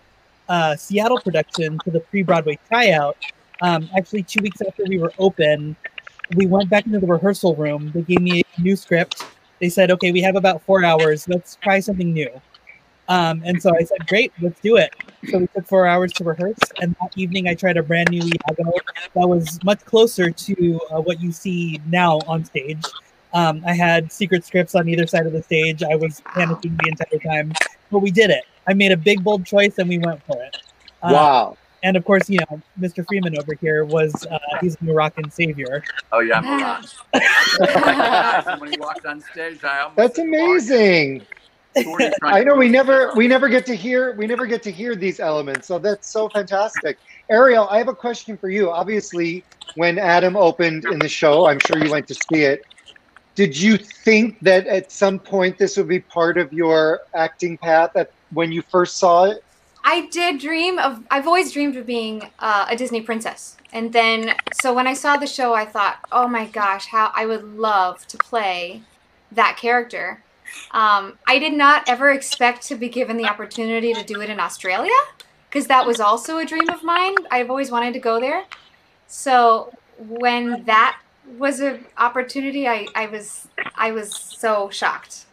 [0.49, 3.17] uh, Seattle production to the pre-Broadway tryout,
[3.63, 5.75] um, actually two weeks after we were open,
[6.37, 7.91] we went back into the rehearsal room.
[7.95, 9.25] They gave me a new script.
[9.61, 11.29] They said, "Okay, we have about four hours.
[11.29, 12.31] Let's try something new."
[13.09, 14.95] Um, and so I said, "Great, let's do it."
[15.31, 18.23] So we took four hours to rehearse, and that evening I tried a brand new
[18.23, 18.73] Iago
[19.15, 22.83] that was much closer to uh, what you see now on stage.
[23.35, 25.83] Um, I had secret scripts on either side of the stage.
[25.83, 27.53] I was panicking the entire time,
[27.91, 28.45] but we did it.
[28.67, 30.57] I made a big, bold choice, and we went for it.
[31.03, 31.57] Uh, Wow.
[31.85, 33.07] And of course, you know, Mr.
[33.07, 35.85] Freeman over here was uh, he's a Moroccan savior.
[36.13, 38.59] Oh yeah, I'm a lot.
[38.61, 41.27] when he walked on stage, I almost That's amazing.
[42.23, 45.21] I know we never we never get to hear we never get to hear these
[45.21, 45.67] elements.
[45.67, 46.99] So that's so fantastic.
[47.31, 48.71] Ariel, I have a question for you.
[48.71, 49.45] Obviously,
[49.75, 52.65] when Adam opened in the show, I'm sure you went to see it.
[53.35, 57.97] Did you think that at some point this would be part of your acting path
[57.97, 59.43] at, when you first saw it?
[59.85, 61.03] I did dream of.
[61.11, 65.17] I've always dreamed of being uh, a Disney princess, and then so when I saw
[65.17, 68.83] the show, I thought, oh my gosh, how I would love to play
[69.33, 70.24] that character.
[70.71, 74.41] Um, I did not ever expect to be given the opportunity to do it in
[74.41, 74.93] Australia,
[75.49, 77.15] because that was also a dream of mine.
[77.31, 78.45] I've always wanted to go there.
[79.07, 80.99] So when that
[81.39, 85.27] was an opportunity, I, I was I was so shocked.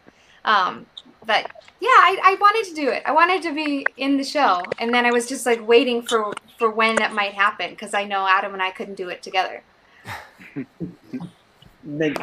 [0.44, 0.86] Um,
[1.24, 1.50] but
[1.80, 3.02] yeah, I, I wanted to do it.
[3.04, 6.32] I wanted to be in the show, and then I was just like waiting for
[6.58, 9.62] for when that might happen because I know Adam and I couldn't do it together.
[10.54, 10.66] And
[11.84, 12.14] then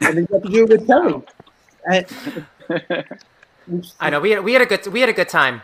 [0.00, 1.22] you have to do it with Telly.
[4.00, 5.62] I know we had we had a good we had a good time.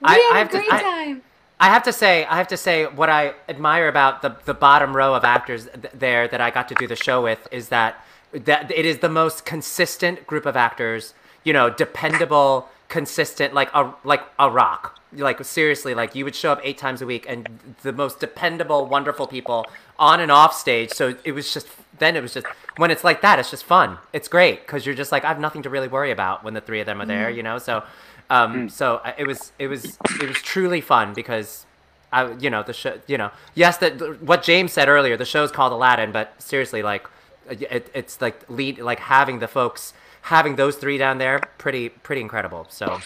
[0.00, 1.22] We I, had I a have great to, I, time.
[1.60, 4.96] I have to say, I have to say, what I admire about the the bottom
[4.96, 8.04] row of actors th- there that I got to do the show with is that
[8.32, 11.14] that it is the most consistent group of actors.
[11.44, 14.98] You know, dependable, consistent, like a like a rock.
[15.12, 17.48] Like seriously, like you would show up eight times a week, and
[17.82, 19.66] the most dependable, wonderful people
[19.98, 20.90] on and off stage.
[20.92, 21.68] So it was just
[22.02, 22.46] then it was just
[22.76, 23.98] when it's like that, it's just fun.
[24.12, 26.60] It's great because you're just like I have nothing to really worry about when the
[26.60, 27.30] three of them are there.
[27.30, 27.36] Mhm.
[27.36, 27.84] You know, so
[28.30, 31.66] um, so it was it was it was truly fun because
[32.12, 35.50] I you know the show you know yes that what James said earlier the show's
[35.52, 37.06] called Aladdin but seriously like
[37.48, 39.92] it, it's like lead like having the folks
[40.22, 43.00] having those three down there pretty pretty incredible so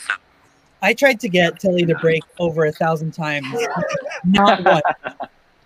[0.83, 3.47] I tried to get Telly to break over a thousand times.
[4.25, 4.83] Not once.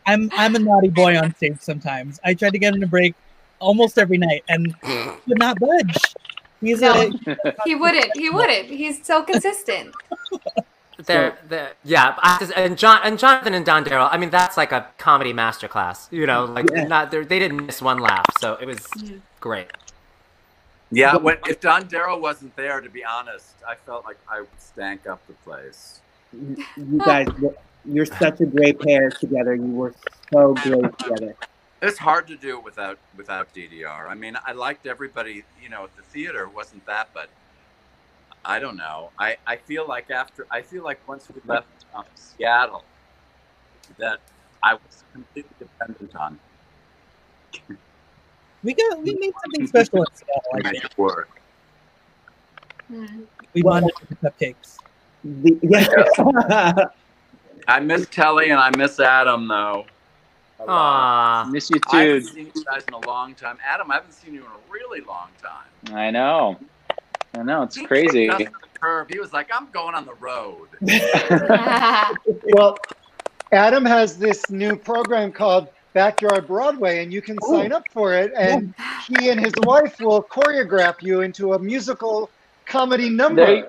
[0.06, 2.20] I'm I'm a naughty boy on stage sometimes.
[2.24, 3.14] I tried to get him to break
[3.58, 5.96] almost every night and he would not budge.
[6.60, 6.92] He's No,
[7.26, 8.10] a he wouldn't.
[8.16, 8.66] He wouldn't.
[8.66, 9.94] He's so consistent.
[11.06, 14.58] they're, they're yeah I just- and John and Jonathan and Don Darryl I mean that's
[14.58, 16.84] like a comedy masterclass you know like Yeah.
[16.84, 19.20] not they're- didn't miss one laugh so it was mm.
[19.40, 19.68] great
[20.92, 24.48] Yeah, when if Don Darryl wasn't there, to be honest, I felt like I would
[24.58, 26.00] stank up the place.
[26.32, 27.28] you guys,
[27.84, 29.54] you're such a great pair together.
[29.54, 29.94] You were
[30.32, 31.34] so great together.
[31.82, 34.08] It's hard to do it without without DDR.
[34.08, 36.48] I mean, I liked everybody, you know, at the theater.
[36.48, 37.30] Wasn't that, but
[38.44, 39.10] I don't know.
[39.18, 42.84] I I feel like after I feel like once we left um, Seattle,
[43.98, 44.20] that
[44.62, 46.38] I was completely dependent on.
[48.62, 50.50] we got we made something special in Seattle.
[50.54, 50.98] I think.
[50.98, 51.30] work.
[53.54, 54.76] We bonded with the cupcakes.
[55.62, 56.84] yeah.
[57.70, 59.86] I miss Telly and I miss Adam though.
[60.58, 60.68] a lot.
[60.68, 61.50] Aw.
[61.50, 61.82] Miss you too.
[61.92, 62.28] I haven't too.
[62.28, 63.58] seen you guys in a long time.
[63.64, 65.96] Adam, I haven't seen you in a really long time.
[65.96, 66.58] I know.
[67.34, 67.62] I know.
[67.62, 68.28] It's He crazy.
[68.28, 69.08] us to the curb.
[69.10, 70.68] He was like, "I'm going on the road."
[72.54, 72.76] well,
[73.52, 78.32] Adam has this new program called Backyard Broadway, and you can sign up for it.
[78.36, 78.74] And
[79.06, 82.30] he and his wife will choreograph you into a musical
[82.66, 83.46] comedy number.
[83.46, 83.66] There you-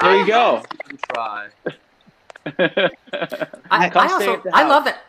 [0.00, 0.62] there you go.
[1.12, 1.48] Try.
[2.46, 2.90] I,
[3.70, 5.02] I also I love that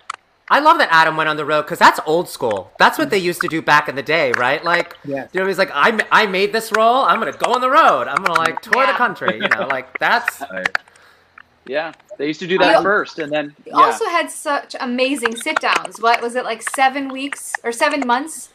[0.49, 2.71] I love that Adam went on the road because that's old school.
[2.77, 4.63] That's what they used to do back in the day, right?
[4.63, 5.29] Like, Yes.
[5.33, 7.03] you know, he's like, I, I made this role.
[7.03, 8.07] I'm gonna go on the road.
[8.07, 9.33] I'm gonna like tour the country.
[9.41, 10.43] You know, like that's
[11.67, 13.85] Yeah, they used to do that You- first, and then You yeah.
[13.85, 15.99] also had such amazing sit downs.
[15.99, 18.49] What was it like seven weeks or seven months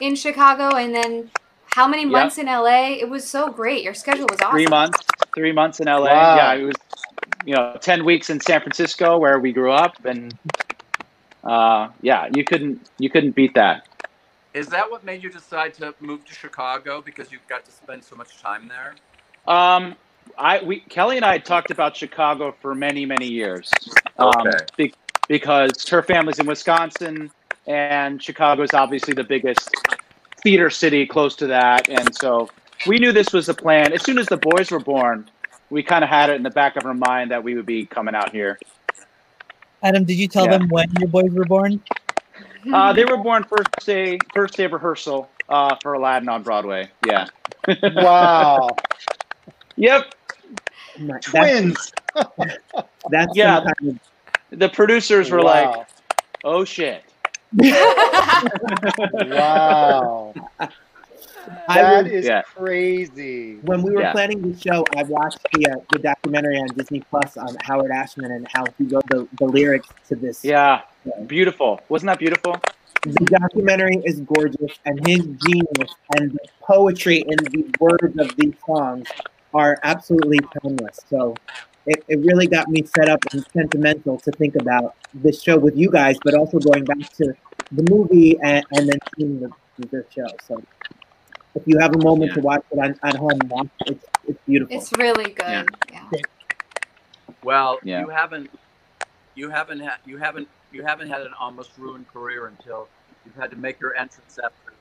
[0.00, 1.30] in Chicago and then
[1.76, 2.10] how many Yep.
[2.12, 2.94] months in LA?
[2.98, 3.84] It was so great.
[3.84, 4.52] Your schedule was awesome.
[4.52, 4.98] three months,
[5.34, 6.08] three months in LA.
[6.14, 6.36] Wow.
[6.36, 6.74] Yeah, it was,
[7.44, 10.32] you know, ten weeks in San Francisco where we grew up, and
[11.44, 13.86] uh, yeah, you couldn't you couldn't beat that.
[14.54, 18.02] Is that what made you decide to move to Chicago because you got to spend
[18.02, 18.94] so much time there?
[19.46, 19.96] Um,
[20.38, 23.70] I we Kelly and I had talked about Chicago for many many years.
[24.18, 24.64] Um, Okay.
[24.78, 24.94] be-
[25.28, 27.30] because her family's in Wisconsin,
[27.66, 29.68] and Chicago is obviously the biggest
[30.46, 32.48] theater city close to that, and so
[32.86, 33.92] we knew this was the plan.
[33.92, 35.28] As soon as the boys were born,
[35.70, 37.84] we kind of had it in the back of our mind that we would be
[37.84, 38.56] coming out here.
[39.82, 40.58] Adam, did you tell Yeah.
[40.58, 41.82] them when your boys were born?
[42.72, 46.88] Uh, they were born first day first day of rehearsal uh, for Aladdin on Broadway.
[47.06, 47.26] Yeah.
[47.82, 48.68] Wow.
[49.78, 50.14] Yep.
[51.22, 51.92] Twins.
[53.10, 53.56] That's Yeah.
[53.64, 54.00] some kind
[54.50, 55.44] The producers were Wow.
[55.78, 55.86] like,
[56.44, 57.02] "Oh shit."
[57.54, 60.34] Wow.
[61.68, 62.42] I That was- is Yeah.
[62.42, 63.56] crazy.
[63.62, 64.12] when we were Yeah.
[64.12, 68.32] planning the show, I watched the uh, the documentary on Disney Plus on Howard Ashman
[68.32, 70.44] and how he wrote the, the lyrics to this.
[70.44, 70.80] Yeah.
[71.26, 71.80] Beautiful.
[71.88, 72.56] Wasn't that beautiful?
[73.02, 78.54] the documentary is gorgeous, and his genius and the poetry in the words of these
[78.66, 79.06] songs
[79.54, 80.98] are absolutely timeless.
[81.08, 81.36] So
[81.86, 85.76] it, it really got me set up and sentimental to think about this show with
[85.76, 87.32] you guys, but also going back to
[87.72, 89.50] the movie and, and then seeing the,
[89.90, 90.26] the show.
[90.46, 90.62] So
[91.54, 93.92] if you have a moment to watch it on, at home, watch it.
[93.92, 94.76] It's, it's beautiful.
[94.76, 95.68] It's really good.
[95.92, 96.10] Yeah.
[97.44, 98.00] Well, Yeah.
[98.00, 98.50] you haven't,
[99.36, 102.88] you haven't had, you haven't, you haven't had an almost ruined career until
[103.24, 104.72] you've had to make your entrance after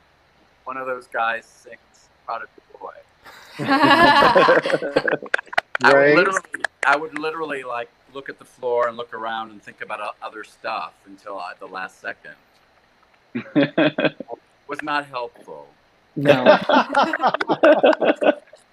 [0.64, 2.96] one of those guys sings "Proud of Your Boy."
[5.86, 6.42] I would literally,
[6.86, 10.44] I would literally like look at the floor and look around and think about other
[10.44, 12.36] stuff until I, the last second.
[14.68, 15.68] Was not helpful.
[16.16, 16.32] No.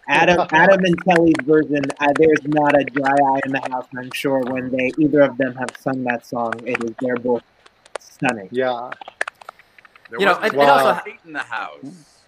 [0.08, 3.86] Adam, Adam and Telly's version, uh, there's not a dry eye in the house.
[3.96, 7.42] I'm sure when they either of them have sung that song, it is they're both
[8.00, 8.48] stunning.
[8.50, 8.90] Yeah.
[10.10, 12.20] There You know, wasn't it- it also- a seat in the house.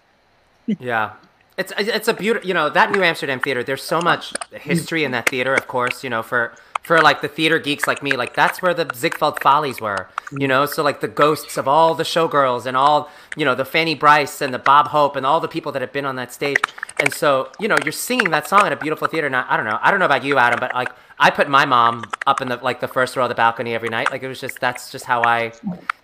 [0.67, 1.13] Yeah.
[1.57, 3.63] It's it's a beautiful, you know, that New Amsterdam theater.
[3.63, 6.53] There's so much history in that theater, of course, you know, for
[6.85, 10.47] for like the theater geeks like me, like that's where the Ziegfeld Follies were, you
[10.47, 13.95] know, so like the ghosts of all the showgirls and all, you know, the Fanny
[13.95, 16.57] Brice and the Bob Hope and all the people that have been on that stage.
[16.99, 19.29] And so, you know, you're singing that song in a beautiful theater.
[19.31, 21.65] Now, I don't know, I don't know about you, Adam, but like I put my
[21.65, 24.11] mom up in the like the first row of the balcony every night.
[24.11, 25.53] Like it was just that's just how I,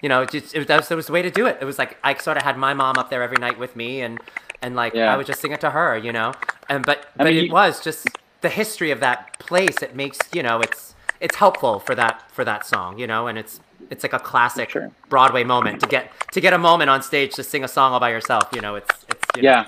[0.01, 1.59] you know, just it, that was, that was the way to do it.
[1.61, 4.01] It was like I sort of had my mom up there every night with me,
[4.01, 4.19] and
[4.61, 5.13] and like Yeah.
[5.13, 6.33] I would just sing it to her, you know.
[6.69, 8.07] And but I but mean, it you- was just
[8.41, 9.81] the history of that place.
[9.81, 13.37] It makes you know it's it's helpful for that for that song, you know, and
[13.37, 13.59] it's
[13.89, 14.75] it's like a classic
[15.09, 17.99] Broadway moment to get to get a moment on stage to sing a song all
[17.99, 18.49] by yourself.
[18.53, 19.49] You know, it's it's you know.
[19.51, 19.65] Yeah.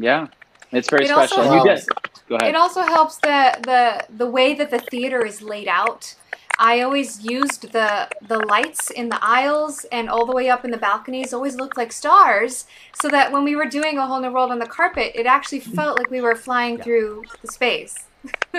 [0.00, 0.26] Yeah.
[0.70, 1.44] It's very It also special.
[1.54, 2.50] You helps- get, go ahead.
[2.50, 6.14] It also helps the the the way that the theater is laid out.
[6.58, 10.72] I always used the the lights in the aisles and all the way up in
[10.72, 12.66] the balconies always looked like stars,
[13.00, 15.60] so that when we were doing a whole new world on the carpet, it actually
[15.60, 15.74] mm-hmm.
[15.74, 17.94] felt like we were flying through the space.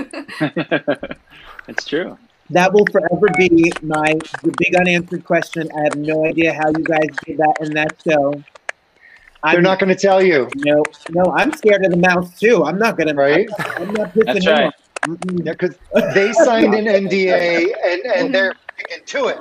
[1.67, 2.17] it's true.
[2.51, 5.69] That will forever be my the big unanswered question.
[5.77, 8.41] I have no idea how you guys did that in that show.
[9.43, 10.49] They're not going to tell you.
[10.55, 12.63] No, no, I'm scared of the mouse too.
[12.63, 13.13] I'm not gonna.
[13.13, 13.49] Right?
[13.77, 14.65] I'm not pissing That's right.
[14.65, 14.88] off.
[15.43, 15.75] Yeah, because
[16.13, 19.39] they signed an NDA and, and they're sticking to it.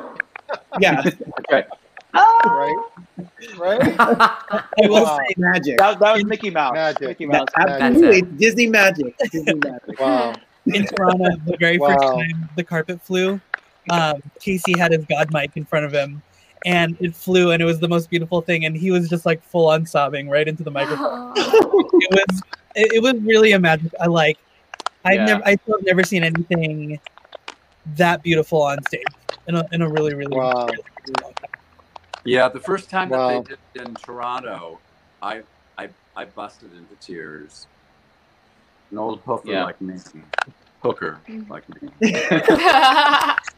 [0.80, 1.02] Yeah.
[1.50, 1.66] right.
[2.14, 2.76] Right?
[3.58, 3.96] Right?
[3.98, 5.18] I will Wow.
[5.18, 5.78] say magic.
[5.78, 6.74] That, that was Mickey Mouse.
[6.74, 7.08] Magic.
[7.08, 7.48] Mickey Mouse.
[7.56, 9.16] Absolutely, it's Disney magic.
[9.30, 10.00] Disney magic.
[10.00, 10.34] Wow.
[10.66, 13.40] in Toronto, the very first time the carpet flew,
[13.90, 16.22] um, Casey had his god mic in front of him,
[16.64, 18.64] and it flew, and it was the most beautiful thing.
[18.64, 21.32] And he was just like full on sobbing right into the microphone.
[21.36, 22.42] it was
[22.74, 23.92] it, it was really a magic.
[24.00, 24.38] I like.
[25.08, 25.24] I've Yeah.
[25.26, 27.00] never I still have never seen anything
[27.96, 29.02] that beautiful on stage
[29.46, 30.66] in a in a really really, Wow.
[30.66, 31.50] really, really long time.
[32.24, 33.28] Yeah, the first time Wow.
[33.28, 34.78] that they did it in Toronto,
[35.22, 35.42] I
[35.78, 37.66] I I busted into tears.
[38.90, 39.64] An old hooker Yeah.
[39.64, 39.94] like me,
[40.82, 41.88] hooker like me.
[42.00, 43.34] Really?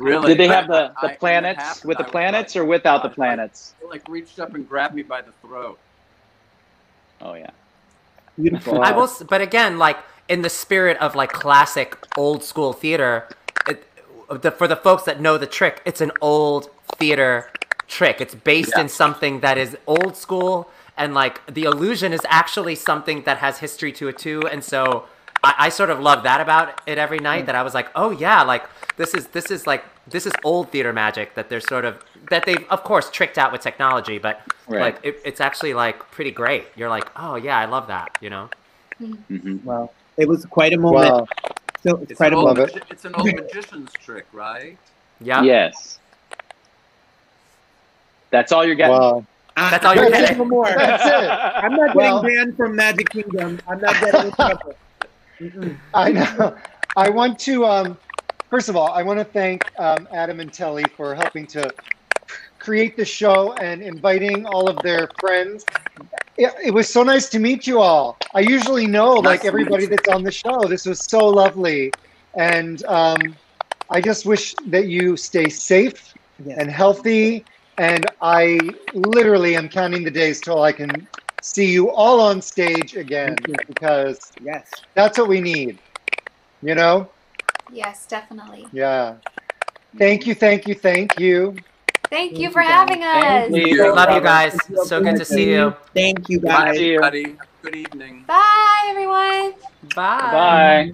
[0.00, 0.28] Really?
[0.28, 2.64] Did they I- have the, the when it planets happened, with the planets like, or
[2.66, 3.74] without the God, planets?
[3.80, 5.78] They like reached up and grabbed me by the throat.
[7.20, 7.50] Oh yeah.
[8.40, 8.80] Beautiful.
[8.80, 9.98] I will, but again, like
[10.28, 13.28] in the spirit of like classic old school theater,
[13.68, 13.84] it,
[14.42, 17.50] the, for the folks that know the trick, it's an old theater
[17.86, 18.20] trick.
[18.20, 18.82] It's based Yeah.
[18.82, 23.58] in something that is old school, and like the illusion is actually something that has
[23.58, 24.42] history to it too.
[24.50, 25.06] And so
[25.42, 27.46] I, I sort of love that about it every night.
[27.46, 28.64] That I was like, oh yeah, like
[28.96, 32.44] this is this is like this is old theater magic that they're sort of that
[32.44, 34.80] they've of course tricked out with technology, but Right.
[34.82, 36.66] like it, it's actually like pretty great.
[36.76, 38.18] You're like, oh yeah, I love that.
[38.20, 38.50] You know.
[39.00, 39.64] Mm-hmm.
[39.64, 41.10] Well, it was quite a moment.
[41.10, 41.26] Wow.
[41.82, 42.74] So it's, It's quite an, a old, moment.
[42.74, 44.76] magi- it's an old magician's trick, right?
[45.20, 45.42] Yeah.
[45.42, 45.98] Yes.
[48.30, 48.96] That's all you're getting.
[48.96, 49.24] Wow.
[49.56, 50.38] That's all you're getting.
[50.38, 50.66] No more.
[50.66, 51.10] That's it.
[51.30, 53.60] I'm not getting Well- banned from Magic Kingdom.
[53.68, 54.74] I'm not getting in trouble.
[55.94, 56.56] I know.
[56.96, 57.96] I want to, um,
[58.50, 61.72] first of all, I want to thank um, Adam and Telly for helping to
[62.58, 65.64] create the show and inviting all of their friends.
[66.38, 68.16] It, it was so nice to meet you all.
[68.34, 70.68] I usually know Nice like everybody that's on the show.
[70.68, 71.90] This was so lovely.
[72.38, 73.34] And um,
[73.90, 76.14] I just wish that you stay safe
[76.44, 76.58] Yes.
[76.60, 77.44] and healthy.
[77.78, 78.60] And I
[78.94, 81.06] literally am counting the days till I can
[81.40, 83.36] see you all on stage again
[83.66, 84.70] because Yes.
[84.94, 85.78] that's what we need.
[86.62, 87.12] You know?
[87.72, 88.68] yes, definitely.
[88.72, 89.16] Yeah.
[89.98, 91.54] Thank you, thank you, thank you.
[92.10, 93.50] Thank you for having us.
[93.50, 93.94] Thank you.
[93.94, 94.56] Love you guys.
[94.86, 95.74] So good to see you.
[95.94, 96.52] Thank you, guys.
[96.52, 96.76] Bye, guys.
[96.76, 97.36] everybody.
[97.62, 98.24] Good evening.
[98.26, 99.54] Bye, everyone.
[99.94, 100.30] Bye.
[100.32, 100.92] Bye.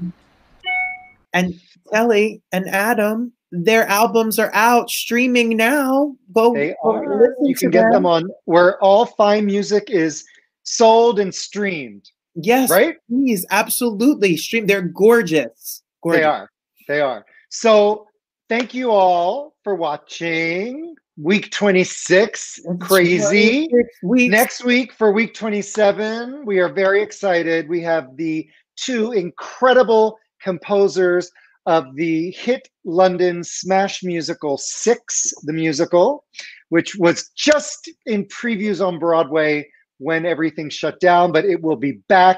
[1.32, 1.54] And
[1.92, 6.16] Telly and Adam, their albums are out streaming now.
[6.32, 7.18] Go, They go are.
[7.20, 10.24] listen You to can get them on where all fine music is
[10.64, 12.10] sold and streamed.
[12.34, 12.96] Yes, Right?
[13.08, 14.66] Please, absolutely stream.
[14.66, 15.82] They're gorgeous.
[16.02, 16.20] gorgeous.
[16.20, 16.50] They are.
[16.88, 17.24] They are.
[17.50, 18.08] So
[18.48, 22.60] thank you all for watching week 26.
[22.80, 23.68] Crazy.
[23.68, 24.32] 26 weeks.
[24.32, 27.68] Next week for week 27, we are very excited.
[27.68, 31.30] We have the two incredible composers
[31.66, 36.24] of the hit London smash musical Six, the musical,
[36.68, 39.66] which was just in previews on Broadway
[39.98, 42.36] when everything shut down, but it will be back.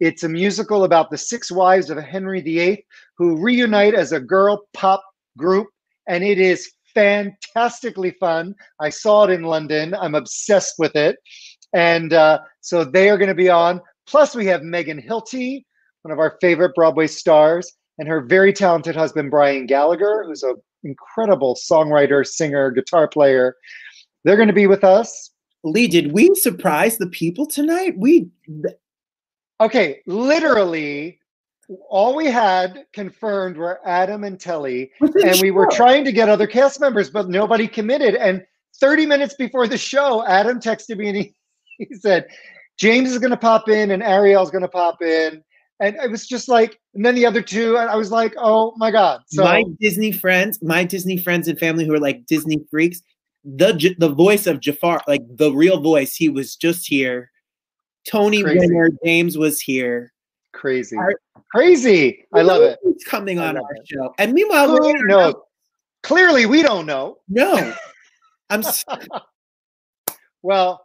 [0.00, 2.84] It's a musical about the six wives of Henry VIII
[3.16, 5.02] who reunite as a girl pop
[5.36, 5.68] group,
[6.08, 8.54] and it is fantastically fun.
[8.80, 9.94] I saw it in London.
[9.94, 11.16] I'm obsessed with it.
[11.72, 13.80] And uh, so they are going to be on.
[14.06, 15.64] Plus, we have Megan Hilty,
[16.02, 20.56] one of our favorite Broadway stars, and her very talented husband, Brian Gallagher, who's an
[20.84, 23.56] incredible songwriter, singer, guitar player.
[24.24, 25.30] They're going to be with us.
[25.64, 27.94] Lee, did we surprise the people tonight?
[27.96, 28.28] We
[29.60, 31.20] Okay, literally,
[31.88, 36.46] all we had confirmed were Adam and Telly, and we were trying to get other
[36.46, 38.14] cast members, but nobody committed.
[38.14, 38.44] And
[38.80, 41.34] 30 minutes before the show, Adam texted me and he,
[41.78, 42.26] he said,
[42.78, 45.42] James is going to pop in and Arielle's going to pop in.
[45.80, 48.74] And it was just like, and then the other two, and I was like, oh
[48.76, 49.20] my God.
[49.26, 53.02] So my Disney friends, my Disney friends and family who are like Disney freaks,
[53.44, 57.30] the the voice of Jafar, like the real voice, he was just here.
[58.08, 58.58] Tony Crazy.
[58.58, 60.13] winner James was here.
[60.54, 60.96] Crazy.
[61.54, 62.24] Crazy.
[62.32, 62.78] I love it.
[62.84, 63.86] It's coming on our it.
[63.86, 64.14] show?
[64.18, 65.34] And meanwhile, we're Who knows?
[66.02, 67.18] Clearly, we don't know.
[67.28, 67.74] no.
[68.50, 68.84] I'm s-
[70.42, 70.84] Well,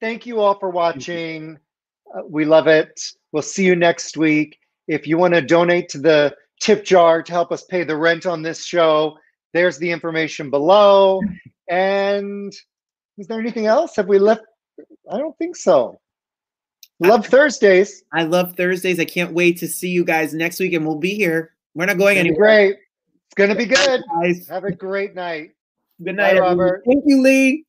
[0.00, 1.58] thank you all for watching.
[2.14, 3.00] Uh, we love it.
[3.32, 4.58] We'll see you next week.
[4.86, 8.26] If you want to donate to the tip jar to help us pay the rent
[8.26, 9.16] on this show,
[9.54, 11.20] there's the information below.
[11.70, 12.50] And
[13.18, 13.94] is there anything else?
[13.96, 14.40] Have we left?
[15.12, 16.00] I don't think so.
[17.00, 18.02] Love Thursdays.
[18.12, 18.98] I love Thursdays.
[18.98, 21.54] I can't wait to see you guys next week, and we'll be here.
[21.74, 22.38] We're not going anywhere.
[22.38, 22.76] great.
[23.26, 24.02] It's gonna be good.
[24.20, 25.52] Guys, Have a great night.
[26.02, 26.58] good night, everyone.
[26.58, 26.82] Robert.
[26.86, 27.64] Thank you, Lee.